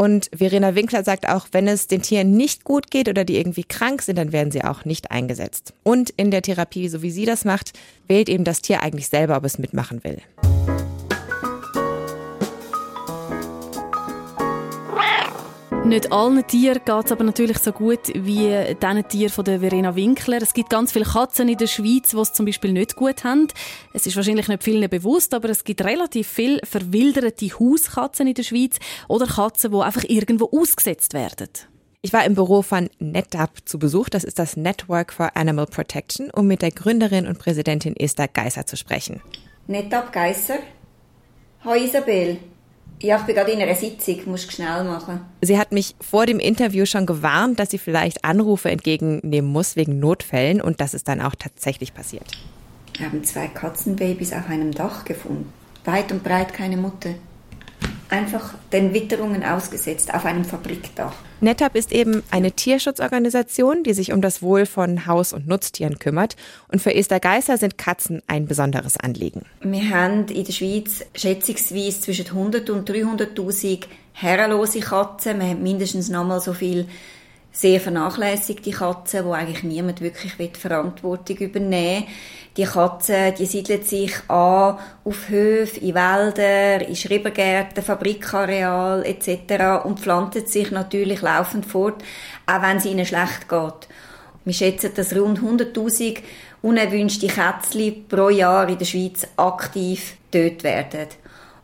Und 0.00 0.30
Verena 0.32 0.76
Winkler 0.76 1.02
sagt 1.02 1.28
auch, 1.28 1.48
wenn 1.50 1.66
es 1.66 1.88
den 1.88 2.02
Tieren 2.02 2.30
nicht 2.30 2.62
gut 2.62 2.90
geht 2.90 3.08
oder 3.08 3.24
die 3.24 3.36
irgendwie 3.36 3.64
krank 3.64 4.00
sind, 4.00 4.16
dann 4.16 4.32
werden 4.32 4.52
sie 4.52 4.62
auch 4.62 4.84
nicht 4.84 5.10
eingesetzt. 5.10 5.74
Und 5.82 6.10
in 6.10 6.30
der 6.30 6.42
Therapie, 6.42 6.88
so 6.88 7.02
wie 7.02 7.10
sie 7.10 7.24
das 7.24 7.44
macht, 7.44 7.72
wählt 8.06 8.28
eben 8.28 8.44
das 8.44 8.62
Tier 8.62 8.80
eigentlich 8.80 9.08
selber, 9.08 9.36
ob 9.36 9.44
es 9.44 9.58
mitmachen 9.58 10.04
will. 10.04 10.18
Nicht 15.88 16.12
allen 16.12 16.46
Tieren 16.46 16.82
geht 16.84 17.06
es 17.06 17.12
aber 17.12 17.24
natürlich 17.24 17.60
so 17.60 17.72
gut 17.72 18.08
wie 18.08 18.74
diesen 18.74 19.08
Tieren 19.08 19.32
von 19.32 19.42
der 19.46 19.60
Verena 19.60 19.96
Winkler. 19.96 20.36
Es 20.42 20.52
gibt 20.52 20.68
ganz 20.68 20.92
viele 20.92 21.06
Katzen 21.06 21.48
in 21.48 21.56
der 21.56 21.66
Schweiz, 21.66 22.10
die 22.10 22.18
es 22.18 22.34
zum 22.34 22.44
Beispiel 22.44 22.74
nicht 22.74 22.94
gut 22.94 23.24
haben. 23.24 23.48
Es 23.94 24.06
ist 24.06 24.14
wahrscheinlich 24.14 24.48
nicht 24.48 24.62
vielen 24.62 24.90
bewusst, 24.90 25.32
aber 25.32 25.48
es 25.48 25.64
gibt 25.64 25.82
relativ 25.82 26.28
viele 26.28 26.60
verwilderte 26.62 27.46
Hauskatzen 27.58 28.26
in 28.26 28.34
der 28.34 28.42
Schweiz 28.42 28.78
oder 29.08 29.26
Katzen, 29.26 29.72
die 29.72 29.78
einfach 29.78 30.04
irgendwo 30.06 30.50
ausgesetzt 30.52 31.14
werden. 31.14 31.48
Ich 32.02 32.12
war 32.12 32.22
im 32.26 32.34
Büro 32.34 32.60
von 32.60 32.90
NetApp 32.98 33.66
zu 33.66 33.78
Besuch, 33.78 34.10
das 34.10 34.24
ist 34.24 34.38
das 34.38 34.58
Network 34.58 35.10
for 35.10 35.34
Animal 35.38 35.64
Protection, 35.64 36.28
um 36.30 36.46
mit 36.46 36.60
der 36.60 36.70
Gründerin 36.70 37.26
und 37.26 37.38
Präsidentin 37.38 37.96
Esther 37.96 38.28
Geisser 38.28 38.66
zu 38.66 38.76
sprechen. 38.76 39.22
NetApp 39.68 40.12
Geisser? 40.12 40.58
Hallo 41.64 41.82
Isabel. 41.82 42.36
Ja, 43.00 43.16
ich 43.18 43.22
bin 43.22 43.34
gerade 43.34 43.52
in 43.52 43.60
einer 43.60 43.74
Sitzung, 43.74 44.20
musst 44.26 44.52
schnell 44.52 44.84
machen. 44.84 45.20
Sie 45.40 45.58
hat 45.58 45.72
mich 45.72 45.94
vor 46.00 46.26
dem 46.26 46.40
Interview 46.40 46.84
schon 46.84 47.06
gewarnt, 47.06 47.60
dass 47.60 47.70
sie 47.70 47.78
vielleicht 47.78 48.24
Anrufe 48.24 48.70
entgegennehmen 48.70 49.50
muss 49.50 49.76
wegen 49.76 49.98
Notfällen 50.00 50.60
und 50.60 50.80
das 50.80 50.94
ist 50.94 51.08
dann 51.08 51.20
auch 51.20 51.34
tatsächlich 51.36 51.94
passiert. 51.94 52.26
Wir 52.96 53.06
haben 53.06 53.22
zwei 53.22 53.46
Katzenbabys 53.46 54.32
auf 54.32 54.48
einem 54.48 54.72
Dach 54.72 55.04
gefunden. 55.04 55.52
Weit 55.84 56.10
und 56.10 56.24
breit 56.24 56.52
keine 56.52 56.76
Mutter 56.76 57.14
einfach 58.10 58.54
den 58.72 58.94
Witterungen 58.94 59.44
ausgesetzt 59.44 60.12
auf 60.12 60.24
einem 60.24 60.44
Fabrikdach. 60.44 61.12
NetApp 61.40 61.76
ist 61.76 61.92
eben 61.92 62.22
eine 62.30 62.52
Tierschutzorganisation, 62.52 63.84
die 63.84 63.94
sich 63.94 64.12
um 64.12 64.20
das 64.20 64.42
Wohl 64.42 64.66
von 64.66 65.06
Haus- 65.06 65.32
und 65.32 65.46
Nutztieren 65.46 65.98
kümmert. 65.98 66.36
Und 66.68 66.80
für 66.80 66.94
Esther 66.94 67.20
Geisser 67.20 67.58
sind 67.58 67.78
Katzen 67.78 68.22
ein 68.26 68.46
besonderes 68.46 68.96
Anliegen. 68.96 69.42
Wir 69.60 69.90
haben 69.90 70.26
in 70.28 70.44
der 70.44 70.52
Schweiz 70.52 71.04
schätzungsweise 71.14 72.00
zwischen 72.00 72.26
100 72.26 72.70
und 72.70 72.90
300.000 72.90 73.84
herrenlose 74.12 74.80
Katzen. 74.80 75.38
Wir 75.38 75.48
haben 75.48 75.62
mindestens 75.62 76.08
nochmal 76.08 76.40
so 76.40 76.54
viel 76.54 76.86
sehr 77.52 77.80
vernachlässigte 77.80 78.70
Katzen, 78.70 79.24
wo 79.24 79.32
eigentlich 79.32 79.64
niemand 79.64 80.00
wirklich 80.00 80.34
Verantwortung 80.56 81.36
übernehmen 81.38 82.04
will. 82.04 82.08
Die 82.56 82.64
Katzen, 82.64 83.34
die 83.38 83.46
siedeln 83.46 83.82
sich 83.82 84.12
an 84.28 84.78
auf 85.04 85.28
Höfen, 85.28 85.82
in 85.82 85.94
Wälder, 85.94 86.86
in 86.86 86.96
Schrebergärten, 86.96 87.84
Fabrikareal 87.84 89.04
etc. 89.06 89.84
und 89.84 90.00
pflanzen 90.00 90.46
sich 90.46 90.70
natürlich 90.70 91.22
laufend 91.22 91.66
fort, 91.66 92.02
auch 92.46 92.62
wenn 92.62 92.78
es 92.78 92.84
ihnen 92.84 93.06
schlecht 93.06 93.48
geht. 93.48 93.88
Wir 94.44 94.54
schätzen, 94.54 94.90
dass 94.94 95.14
rund 95.14 95.40
100.000 95.40 96.18
unerwünschte 96.62 97.28
Kätzchen 97.28 98.08
pro 98.08 98.28
Jahr 98.28 98.68
in 98.68 98.78
der 98.78 98.86
Schweiz 98.86 99.26
aktiv 99.36 100.16
getötet 100.30 100.64
werden. 100.64 101.08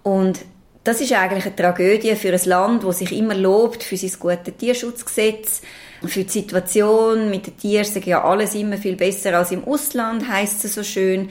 Und 0.03 0.45
das 0.85 1.01
ist 1.01 1.13
eigentlich 1.13 1.47
eine 1.47 1.57
Tragödie 1.57 2.15
für 2.15 2.33
ein 2.33 2.45
Land, 2.45 2.85
das 2.85 2.99
sich 2.99 3.13
immer 3.13 3.35
lobt 3.35 3.83
für 3.83 3.97
sein 3.97 4.13
gutes 4.19 4.57
Tierschutzgesetz, 4.59 5.63
für 6.07 6.25
die 6.25 6.31
Situation 6.31 7.31
mit 7.31 7.47
den 7.47 7.57
Tieren 7.57 7.87
sagen 7.87 8.09
ja 8.09 8.23
alles 8.23 8.55
immer 8.55 8.77
viel 8.77 8.97
besser 8.97 9.39
als 9.39 9.51
im 9.51 9.65
Ausland, 9.65 10.29
heißt 10.29 10.65
es 10.65 10.75
so 10.75 10.83
schön. 10.83 11.31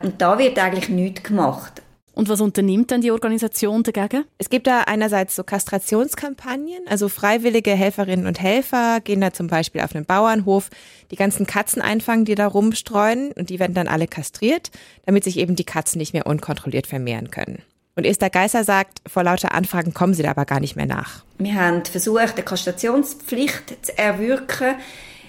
Und 0.00 0.20
da 0.20 0.38
wird 0.38 0.58
eigentlich 0.58 0.90
nichts 0.90 1.22
gemacht. 1.22 1.82
Und 2.12 2.28
was 2.28 2.42
unternimmt 2.42 2.90
dann 2.90 3.00
die 3.00 3.12
Organisation 3.12 3.82
dagegen? 3.82 4.24
Es 4.36 4.50
gibt 4.50 4.66
da 4.66 4.82
einerseits 4.82 5.36
so 5.36 5.44
Kastrationskampagnen, 5.44 6.80
also 6.86 7.08
freiwillige 7.08 7.70
Helferinnen 7.70 8.26
und 8.26 8.42
Helfer 8.42 9.00
gehen 9.00 9.22
da 9.22 9.32
zum 9.32 9.46
Beispiel 9.46 9.80
auf 9.80 9.94
einen 9.94 10.04
Bauernhof, 10.04 10.68
die 11.10 11.16
ganzen 11.16 11.46
Katzen 11.46 11.80
einfangen, 11.80 12.26
die 12.26 12.34
da 12.34 12.46
rumstreuen 12.46 13.32
und 13.32 13.48
die 13.48 13.58
werden 13.58 13.74
dann 13.74 13.88
alle 13.88 14.06
kastriert, 14.06 14.70
damit 15.06 15.24
sich 15.24 15.38
eben 15.38 15.56
die 15.56 15.64
Katzen 15.64 15.98
nicht 15.98 16.12
mehr 16.12 16.26
unkontrolliert 16.26 16.86
vermehren 16.86 17.30
können. 17.30 17.62
Und 17.96 18.04
Esther 18.04 18.30
Geisser 18.30 18.64
sagt, 18.64 19.00
vor 19.06 19.24
lauter 19.24 19.54
Anfragen 19.54 19.92
kommen 19.92 20.14
sie 20.14 20.22
da 20.22 20.30
aber 20.30 20.44
gar 20.44 20.60
nicht 20.60 20.76
mehr 20.76 20.86
nach. 20.86 21.24
Wir 21.38 21.54
haben 21.54 21.84
versucht, 21.84 22.34
eine 22.36 22.44
Kastrationspflicht 22.44 23.86
zu 23.86 23.98
erwirken. 23.98 24.76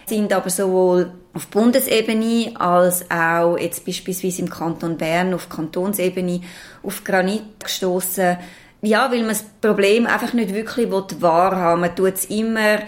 sind 0.05 0.31
aber 0.33 0.49
sowohl 0.49 1.11
auf 1.33 1.47
Bundesebene 1.47 2.53
als 2.55 3.09
auch 3.09 3.57
jetzt 3.57 3.85
beispielsweise 3.85 4.41
im 4.41 4.49
Kanton 4.49 4.97
Bern 4.97 5.33
auf 5.33 5.49
Kantonsebene 5.49 6.41
auf 6.83 7.03
Granit 7.03 7.43
gestoßen. 7.63 8.37
Ja, 8.81 9.11
weil 9.11 9.19
man 9.19 9.29
das 9.29 9.45
Problem 9.61 10.07
einfach 10.07 10.33
nicht 10.33 10.53
wirklich 10.53 10.91
wahrhaben 10.91 11.81
will. 11.81 11.89
Man 11.89 11.95
tut 11.95 12.13
es 12.15 12.25
immer 12.25 12.79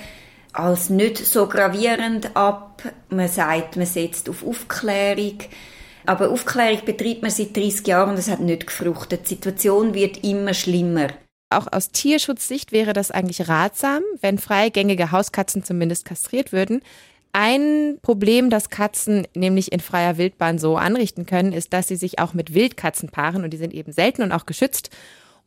als 0.52 0.90
nicht 0.90 1.18
so 1.18 1.48
gravierend 1.48 2.36
ab. 2.36 2.84
Man 3.10 3.28
sagt, 3.28 3.76
man 3.76 3.86
setzt 3.86 4.30
auf 4.30 4.46
Aufklärung. 4.46 5.40
Aber 6.06 6.30
Aufklärung 6.30 6.86
betreibt 6.86 7.22
man 7.22 7.32
seit 7.32 7.56
30 7.56 7.88
Jahren 7.88 8.12
und 8.12 8.20
es 8.20 8.30
hat 8.30 8.40
nicht 8.40 8.68
gefruchtet. 8.68 9.22
Die 9.26 9.36
Situation 9.36 9.94
wird 9.94 10.24
immer 10.24 10.54
schlimmer. 10.54 11.08
Auch 11.50 11.68
aus 11.72 11.90
Tierschutzsicht 11.90 12.72
wäre 12.72 12.94
das 12.94 13.12
eigentlich 13.12 13.48
ratsam, 13.48 14.02
wenn 14.22 14.38
freigängige 14.38 15.12
Hauskatzen 15.12 15.64
zumindest 15.64 16.06
kastriert 16.06 16.52
würden. 16.52 16.82
Ein 17.32 17.98
Problem, 18.02 18.50
das 18.50 18.70
Katzen 18.70 19.28
nämlich 19.36 19.72
in 19.72 19.80
freier 19.80 20.18
Wildbahn 20.18 20.60
so 20.60 20.78
anrichten 20.78 21.26
können, 21.26 21.52
ist, 21.52 21.74
dass 21.74 21.88
sie 21.88 21.96
sich 21.96 22.20
auch 22.20 22.34
mit 22.34 22.54
Wildkatzen 22.54 23.10
paaren 23.10 23.44
und 23.44 23.52
die 23.52 23.58
sind 23.58 23.74
eben 23.74 23.92
selten 23.92 24.22
und 24.22 24.32
auch 24.32 24.46
geschützt. 24.46 24.90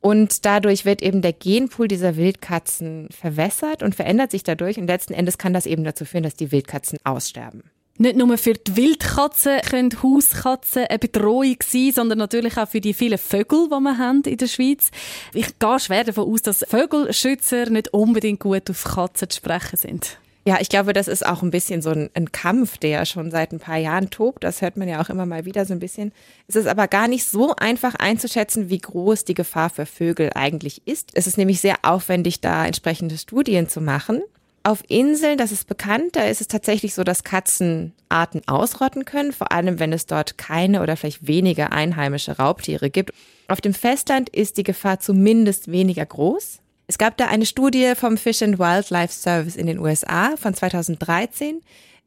Und 0.00 0.44
dadurch 0.44 0.84
wird 0.84 1.02
eben 1.02 1.22
der 1.22 1.32
Genpool 1.32 1.88
dieser 1.88 2.16
Wildkatzen 2.16 3.08
verwässert 3.10 3.82
und 3.82 3.94
verändert 3.94 4.30
sich 4.30 4.42
dadurch. 4.42 4.78
Und 4.78 4.86
letzten 4.86 5.14
Endes 5.14 5.38
kann 5.38 5.52
das 5.52 5.66
eben 5.66 5.84
dazu 5.84 6.04
führen, 6.04 6.24
dass 6.24 6.34
die 6.34 6.52
Wildkatzen 6.52 6.98
aussterben. 7.04 7.62
Nicht 7.98 8.16
nur 8.16 8.36
für 8.36 8.52
die 8.52 8.76
Wildkatzen 8.76 9.60
können 9.62 10.02
Hauskatzen 10.02 10.84
eine 10.84 10.98
Bedrohung 10.98 11.56
sein, 11.64 11.92
sondern 11.94 12.18
natürlich 12.18 12.58
auch 12.58 12.68
für 12.68 12.80
die 12.80 12.92
vielen 12.92 13.18
Vögel, 13.18 13.68
die 13.68 13.80
wir 13.80 13.98
haben 13.98 14.22
in 14.22 14.36
der 14.36 14.48
Schweiz. 14.48 14.90
Ich 15.32 15.58
gehe 15.58 15.80
schwer 15.80 16.04
davon 16.04 16.30
aus, 16.30 16.42
dass 16.42 16.64
Vögelschützer 16.68 17.70
nicht 17.70 17.94
unbedingt 17.94 18.40
gut 18.40 18.68
auf 18.68 18.84
Katzen 18.84 19.30
zu 19.30 19.36
sprechen 19.36 19.76
sind. 19.76 20.18
Ja, 20.46 20.58
ich 20.60 20.68
glaube, 20.68 20.92
das 20.92 21.08
ist 21.08 21.26
auch 21.26 21.42
ein 21.42 21.50
bisschen 21.50 21.82
so 21.82 21.90
ein, 21.90 22.08
ein, 22.14 22.30
Kampf, 22.30 22.78
der 22.78 23.04
schon 23.04 23.32
seit 23.32 23.50
ein 23.52 23.58
paar 23.58 23.78
Jahren 23.78 24.10
tobt. 24.10 24.44
Das 24.44 24.62
hört 24.62 24.76
man 24.76 24.86
ja 24.86 25.02
auch 25.02 25.08
immer 25.08 25.26
mal 25.26 25.44
wieder 25.44 25.64
so 25.64 25.72
ein 25.72 25.80
bisschen. 25.80 26.12
Es 26.46 26.54
ist 26.54 26.68
aber 26.68 26.86
gar 26.86 27.08
nicht 27.08 27.24
so 27.26 27.56
einfach 27.56 27.96
einzuschätzen, 27.96 28.70
wie 28.70 28.78
groß 28.78 29.24
die 29.24 29.34
Gefahr 29.34 29.70
für 29.70 29.86
Vögel 29.86 30.30
eigentlich 30.36 30.86
ist. 30.86 31.10
Es 31.14 31.26
ist 31.26 31.36
nämlich 31.36 31.60
sehr 31.60 31.78
aufwendig, 31.82 32.42
da 32.42 32.64
entsprechende 32.64 33.18
Studien 33.18 33.68
zu 33.68 33.80
machen. 33.80 34.22
Auf 34.66 34.82
Inseln, 34.88 35.38
das 35.38 35.52
ist 35.52 35.68
bekannt, 35.68 36.16
da 36.16 36.24
ist 36.24 36.40
es 36.40 36.48
tatsächlich 36.48 36.92
so, 36.92 37.04
dass 37.04 37.22
Katzen 37.22 37.92
Arten 38.08 38.42
ausrotten 38.48 39.04
können, 39.04 39.32
vor 39.32 39.52
allem 39.52 39.78
wenn 39.78 39.92
es 39.92 40.06
dort 40.06 40.38
keine 40.38 40.82
oder 40.82 40.96
vielleicht 40.96 41.28
weniger 41.28 41.70
einheimische 41.70 42.38
Raubtiere 42.38 42.90
gibt. 42.90 43.12
Auf 43.46 43.60
dem 43.60 43.74
Festland 43.74 44.28
ist 44.28 44.56
die 44.58 44.64
Gefahr 44.64 44.98
zumindest 44.98 45.70
weniger 45.70 46.04
groß. 46.04 46.58
Es 46.88 46.98
gab 46.98 47.16
da 47.16 47.26
eine 47.28 47.46
Studie 47.46 47.92
vom 47.94 48.16
Fish 48.16 48.42
and 48.42 48.58
Wildlife 48.58 49.12
Service 49.12 49.54
in 49.54 49.68
den 49.68 49.78
USA 49.78 50.36
von 50.36 50.52
2013, 50.52 51.62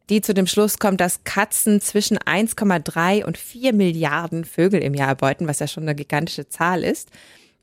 die 0.10 0.20
zu 0.20 0.34
dem 0.34 0.46
Schluss 0.46 0.80
kommt, 0.80 1.00
dass 1.00 1.24
Katzen 1.24 1.80
zwischen 1.80 2.18
1,3 2.18 3.24
und 3.24 3.38
4 3.38 3.72
Milliarden 3.72 4.44
Vögel 4.44 4.82
im 4.82 4.96
Jahr 4.96 5.08
erbeuten, 5.08 5.48
was 5.48 5.60
ja 5.60 5.68
schon 5.70 5.84
eine 5.84 5.96
gigantische 5.96 6.50
Zahl 6.50 6.84
ist. 6.84 7.08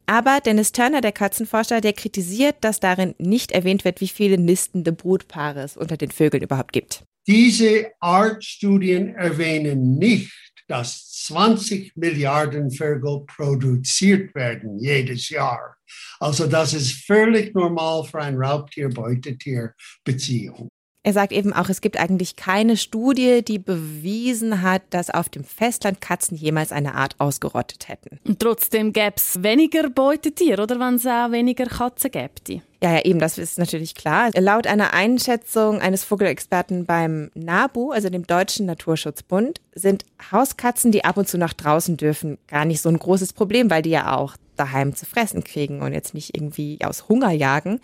Aber 0.06 0.40
Dennis 0.40 0.72
Turner, 0.72 1.00
der 1.00 1.12
Katzenforscher, 1.12 1.80
der 1.80 1.92
kritisiert, 1.92 2.56
dass 2.60 2.80
darin 2.80 3.14
nicht 3.18 3.52
erwähnt 3.52 3.84
wird, 3.84 4.00
wie 4.00 4.08
viele 4.08 4.38
nistende 4.38 4.92
Brutpaare 4.92 5.62
es 5.62 5.76
unter 5.76 5.96
den 5.96 6.12
Vögeln 6.12 6.44
überhaupt 6.44 6.72
gibt. 6.72 7.04
Diese 7.26 7.90
Artstudien 7.98 9.16
erwähnen 9.16 9.98
nicht, 9.98 10.32
dass 10.68 11.10
20 11.26 11.96
Milliarden 11.96 12.70
Vögel 12.70 13.24
produziert 13.26 14.32
werden 14.36 14.78
jedes 14.78 15.28
Jahr. 15.28 15.76
Also 16.20 16.46
das 16.46 16.72
ist 16.72 17.04
völlig 17.04 17.52
normal 17.54 18.04
für 18.04 18.20
ein 18.20 18.36
Raubtier-Beutetier-Beziehung. 18.36 20.68
Er 21.06 21.12
sagt 21.12 21.30
eben 21.30 21.52
auch, 21.52 21.68
es 21.68 21.82
gibt 21.82 22.00
eigentlich 22.00 22.34
keine 22.34 22.76
Studie, 22.76 23.44
die 23.44 23.60
bewiesen 23.60 24.62
hat, 24.62 24.82
dass 24.90 25.08
auf 25.08 25.28
dem 25.28 25.44
Festland 25.44 26.00
Katzen 26.00 26.36
jemals 26.36 26.72
eine 26.72 26.96
Art 26.96 27.14
ausgerottet 27.18 27.86
hätten. 27.86 28.18
Und 28.24 28.40
trotzdem 28.40 28.92
gäbe 28.92 29.12
es 29.14 29.40
weniger 29.40 29.88
Beutetiere, 29.88 30.64
oder 30.64 30.80
wenn 30.80 30.96
es 30.96 31.06
auch 31.06 31.30
weniger 31.30 31.66
Katzen 31.66 32.10
gäbe? 32.10 32.60
Ja, 32.82 32.94
ja, 32.94 33.04
eben, 33.04 33.20
das 33.20 33.38
ist 33.38 33.56
natürlich 33.56 33.94
klar. 33.94 34.32
Laut 34.34 34.66
einer 34.66 34.94
Einschätzung 34.94 35.80
eines 35.80 36.02
Vogelexperten 36.02 36.86
beim 36.86 37.30
NABU, 37.36 37.92
also 37.92 38.10
dem 38.10 38.26
Deutschen 38.26 38.66
Naturschutzbund, 38.66 39.60
sind 39.76 40.04
Hauskatzen, 40.32 40.90
die 40.90 41.04
ab 41.04 41.18
und 41.18 41.28
zu 41.28 41.38
nach 41.38 41.52
draußen 41.52 41.96
dürfen, 41.96 42.36
gar 42.48 42.64
nicht 42.64 42.82
so 42.82 42.88
ein 42.88 42.98
großes 42.98 43.32
Problem, 43.32 43.70
weil 43.70 43.82
die 43.82 43.90
ja 43.90 44.16
auch 44.16 44.36
daheim 44.56 44.96
zu 44.96 45.06
fressen 45.06 45.44
kriegen 45.44 45.82
und 45.82 45.92
jetzt 45.92 46.14
nicht 46.14 46.34
irgendwie 46.34 46.80
aus 46.82 47.08
Hunger 47.08 47.30
jagen, 47.30 47.80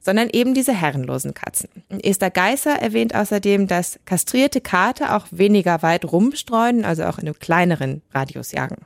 sondern 0.00 0.28
eben 0.30 0.54
diese 0.54 0.72
herrenlosen 0.72 1.34
Katzen. 1.34 1.68
Esther 2.02 2.30
Geisser 2.30 2.72
erwähnt 2.80 3.14
außerdem, 3.14 3.66
dass 3.66 3.98
kastrierte 4.04 4.60
Kater 4.60 5.16
auch 5.16 5.26
weniger 5.30 5.82
weit 5.82 6.04
rumstreuen, 6.04 6.84
also 6.84 7.04
auch 7.04 7.18
in 7.18 7.26
einem 7.26 7.38
kleineren 7.38 8.02
Radius 8.12 8.52
jagen. 8.52 8.76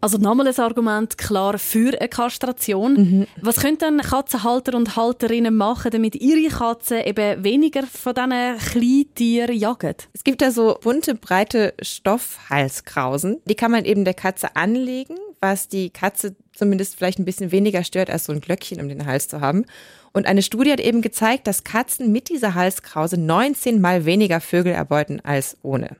Also 0.00 0.18
nochmal 0.18 0.46
ein 0.46 0.58
Argument 0.58 1.16
klar 1.16 1.58
für 1.58 1.98
eine 1.98 2.08
Kastration. 2.08 2.92
Mhm. 2.94 3.26
Was 3.40 3.56
können 3.56 3.78
dann 3.78 3.98
Katzenhalter 3.98 4.76
und 4.76 4.94
Halterinnen 4.94 5.56
machen, 5.56 5.90
damit 5.90 6.14
ihre 6.16 6.48
Katzen 6.48 7.00
eben 7.02 7.42
weniger 7.42 7.82
von 7.84 8.14
diesen 8.14 8.58
Kleintieren 8.58 9.56
jagen? 9.56 9.96
Es 10.12 10.22
gibt 10.22 10.42
da 10.42 10.50
so 10.50 10.78
bunte, 10.82 11.14
breite 11.14 11.74
Stoffhalskrausen. 11.80 13.40
Die 13.46 13.54
kann 13.54 13.70
man 13.70 13.84
eben 13.84 14.04
der 14.04 14.14
Katze 14.14 14.54
anlegen, 14.54 15.16
was 15.40 15.68
die 15.68 15.90
Katze 15.90 16.36
zumindest 16.54 16.96
vielleicht 16.96 17.18
ein 17.18 17.24
bisschen 17.24 17.52
weniger 17.52 17.84
stört, 17.84 18.10
als 18.10 18.24
so 18.24 18.32
ein 18.32 18.40
Glöckchen 18.40 18.80
um 18.80 18.88
den 18.88 19.06
Hals 19.06 19.28
zu 19.28 19.40
haben. 19.40 19.64
Und 20.12 20.26
eine 20.26 20.42
Studie 20.42 20.72
hat 20.72 20.80
eben 20.80 21.02
gezeigt, 21.02 21.46
dass 21.46 21.64
Katzen 21.64 22.10
mit 22.10 22.28
dieser 22.28 22.54
Halskrause 22.54 23.18
19 23.18 23.80
mal 23.80 24.04
weniger 24.06 24.40
Vögel 24.40 24.72
erbeuten 24.72 25.20
als 25.20 25.56
ohne. 25.62 25.96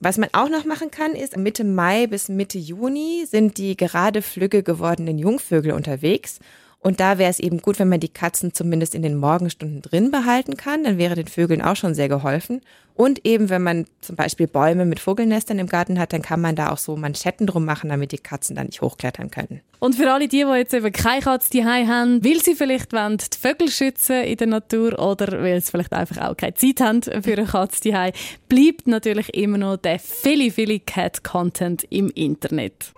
Was 0.00 0.18
man 0.18 0.30
auch 0.32 0.48
noch 0.48 0.64
machen 0.64 0.90
kann, 0.90 1.12
ist 1.12 1.36
Mitte 1.36 1.62
Mai 1.62 2.08
bis 2.08 2.28
Mitte 2.28 2.58
Juni 2.58 3.24
sind 3.24 3.56
die 3.58 3.76
gerade 3.76 4.20
flügge 4.20 4.62
gewordenen 4.62 5.16
Jungvögel 5.16 5.72
unterwegs 5.72 6.40
und 6.82 6.98
da 6.98 7.16
wäre 7.18 7.30
es 7.30 7.38
eben 7.38 7.58
gut, 7.62 7.78
wenn 7.78 7.88
man 7.88 8.00
die 8.00 8.08
Katzen 8.08 8.52
zumindest 8.52 8.96
in 8.96 9.02
den 9.02 9.16
Morgenstunden 9.16 9.82
drin 9.82 10.10
behalten 10.10 10.56
kann. 10.56 10.82
Dann 10.82 10.98
wäre 10.98 11.14
den 11.14 11.28
Vögeln 11.28 11.62
auch 11.62 11.76
schon 11.76 11.94
sehr 11.94 12.08
geholfen. 12.08 12.60
Und 12.94 13.24
eben, 13.24 13.50
wenn 13.50 13.62
man 13.62 13.86
zum 14.00 14.16
Beispiel 14.16 14.48
Bäume 14.48 14.84
mit 14.84 14.98
Vogelnestern 14.98 15.60
im 15.60 15.68
Garten 15.68 15.98
hat, 15.98 16.12
dann 16.12 16.22
kann 16.22 16.40
man 16.40 16.56
da 16.56 16.70
auch 16.70 16.78
so 16.78 16.96
Manschetten 16.96 17.46
drum 17.46 17.64
machen, 17.64 17.88
damit 17.88 18.10
die 18.10 18.18
Katzen 18.18 18.56
dann 18.56 18.66
nicht 18.66 18.82
hochklettern 18.82 19.30
können. 19.30 19.60
Und 19.78 19.94
für 19.94 20.12
alle 20.12 20.26
die, 20.26 20.44
die 20.44 20.56
jetzt 20.56 20.74
eben 20.74 20.92
keine 20.92 21.22
Katze 21.22 21.50
die 21.50 21.64
haben, 21.64 22.22
weil 22.24 22.42
sie 22.42 22.56
vielleicht 22.56 22.92
wollen, 22.92 23.16
die 23.16 23.38
Vögel 23.38 23.70
schützen 23.70 24.24
in 24.24 24.36
der 24.36 24.48
Natur 24.48 24.98
oder 24.98 25.40
weil 25.40 25.60
sie 25.60 25.70
vielleicht 25.70 25.92
einfach 25.92 26.18
auch 26.28 26.36
keine 26.36 26.54
Zeit 26.54 26.80
haben 26.80 27.02
für 27.02 27.32
eine 27.32 27.46
Katze 27.46 27.80
die 27.80 28.12
bleibt 28.48 28.86
natürlich 28.86 29.32
immer 29.34 29.58
noch 29.58 29.76
der 29.76 30.00
viele, 30.00 30.50
viele 30.50 30.80
Cat-Content 30.80 31.84
im 31.90 32.10
Internet. 32.10 32.92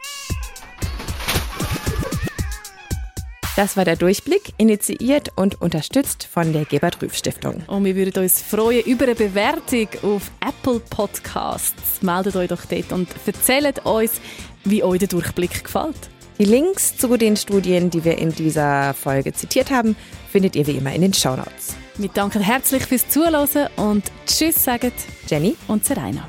Das 3.57 3.77
war 3.77 3.85
der 3.85 3.95
Durchblick, 3.95 4.53
initiiert 4.57 5.29
und 5.37 5.61
unterstützt 5.61 6.27
von 6.27 6.53
der 6.53 6.65
Gebert 6.65 7.01
Rüff 7.01 7.15
Stiftung. 7.15 7.63
Und 7.69 7.85
wir 7.85 7.95
würden 7.95 8.25
uns 8.25 8.43
freuen 8.43 8.85
über 8.85 9.05
eine 9.05 9.15
Bewertung 9.15 9.87
auf 10.03 10.33
Apple 10.45 10.81
Podcasts. 10.81 12.03
Meldet 12.03 12.35
euch 12.35 12.49
doch 12.49 12.65
dort 12.65 12.91
und 12.91 13.09
erzählt 13.25 13.87
uns, 13.87 14.21
wie 14.65 14.83
euch 14.83 14.99
der 14.99 15.09
Durchblick 15.09 15.63
gefällt. 15.63 16.11
Die 16.41 16.47
Links 16.47 16.97
zu 16.97 17.17
den 17.17 17.37
Studien, 17.37 17.91
die 17.91 18.05
wir 18.05 18.19
in 18.19 18.33
dieser 18.33 18.93
Folge 18.93 19.33
zitiert 19.33 19.71
haben, 19.71 19.95
findet 20.33 20.57
ihr 20.57 20.67
wie 20.67 20.77
immer 20.77 20.93
in 20.93 21.03
den 21.03 21.15
Show 21.15 21.37
Notes. 21.37 21.77
Wir 21.97 22.09
danken 22.09 22.43
herzlich 22.43 22.85
fürs 22.85 23.09
Zuhören 23.09 23.69
und 23.77 24.03
Tschüss 24.27 24.65
sagen 24.65 24.91
Jenny 25.29 25.55
und 25.69 25.85
Serena. 25.85 26.29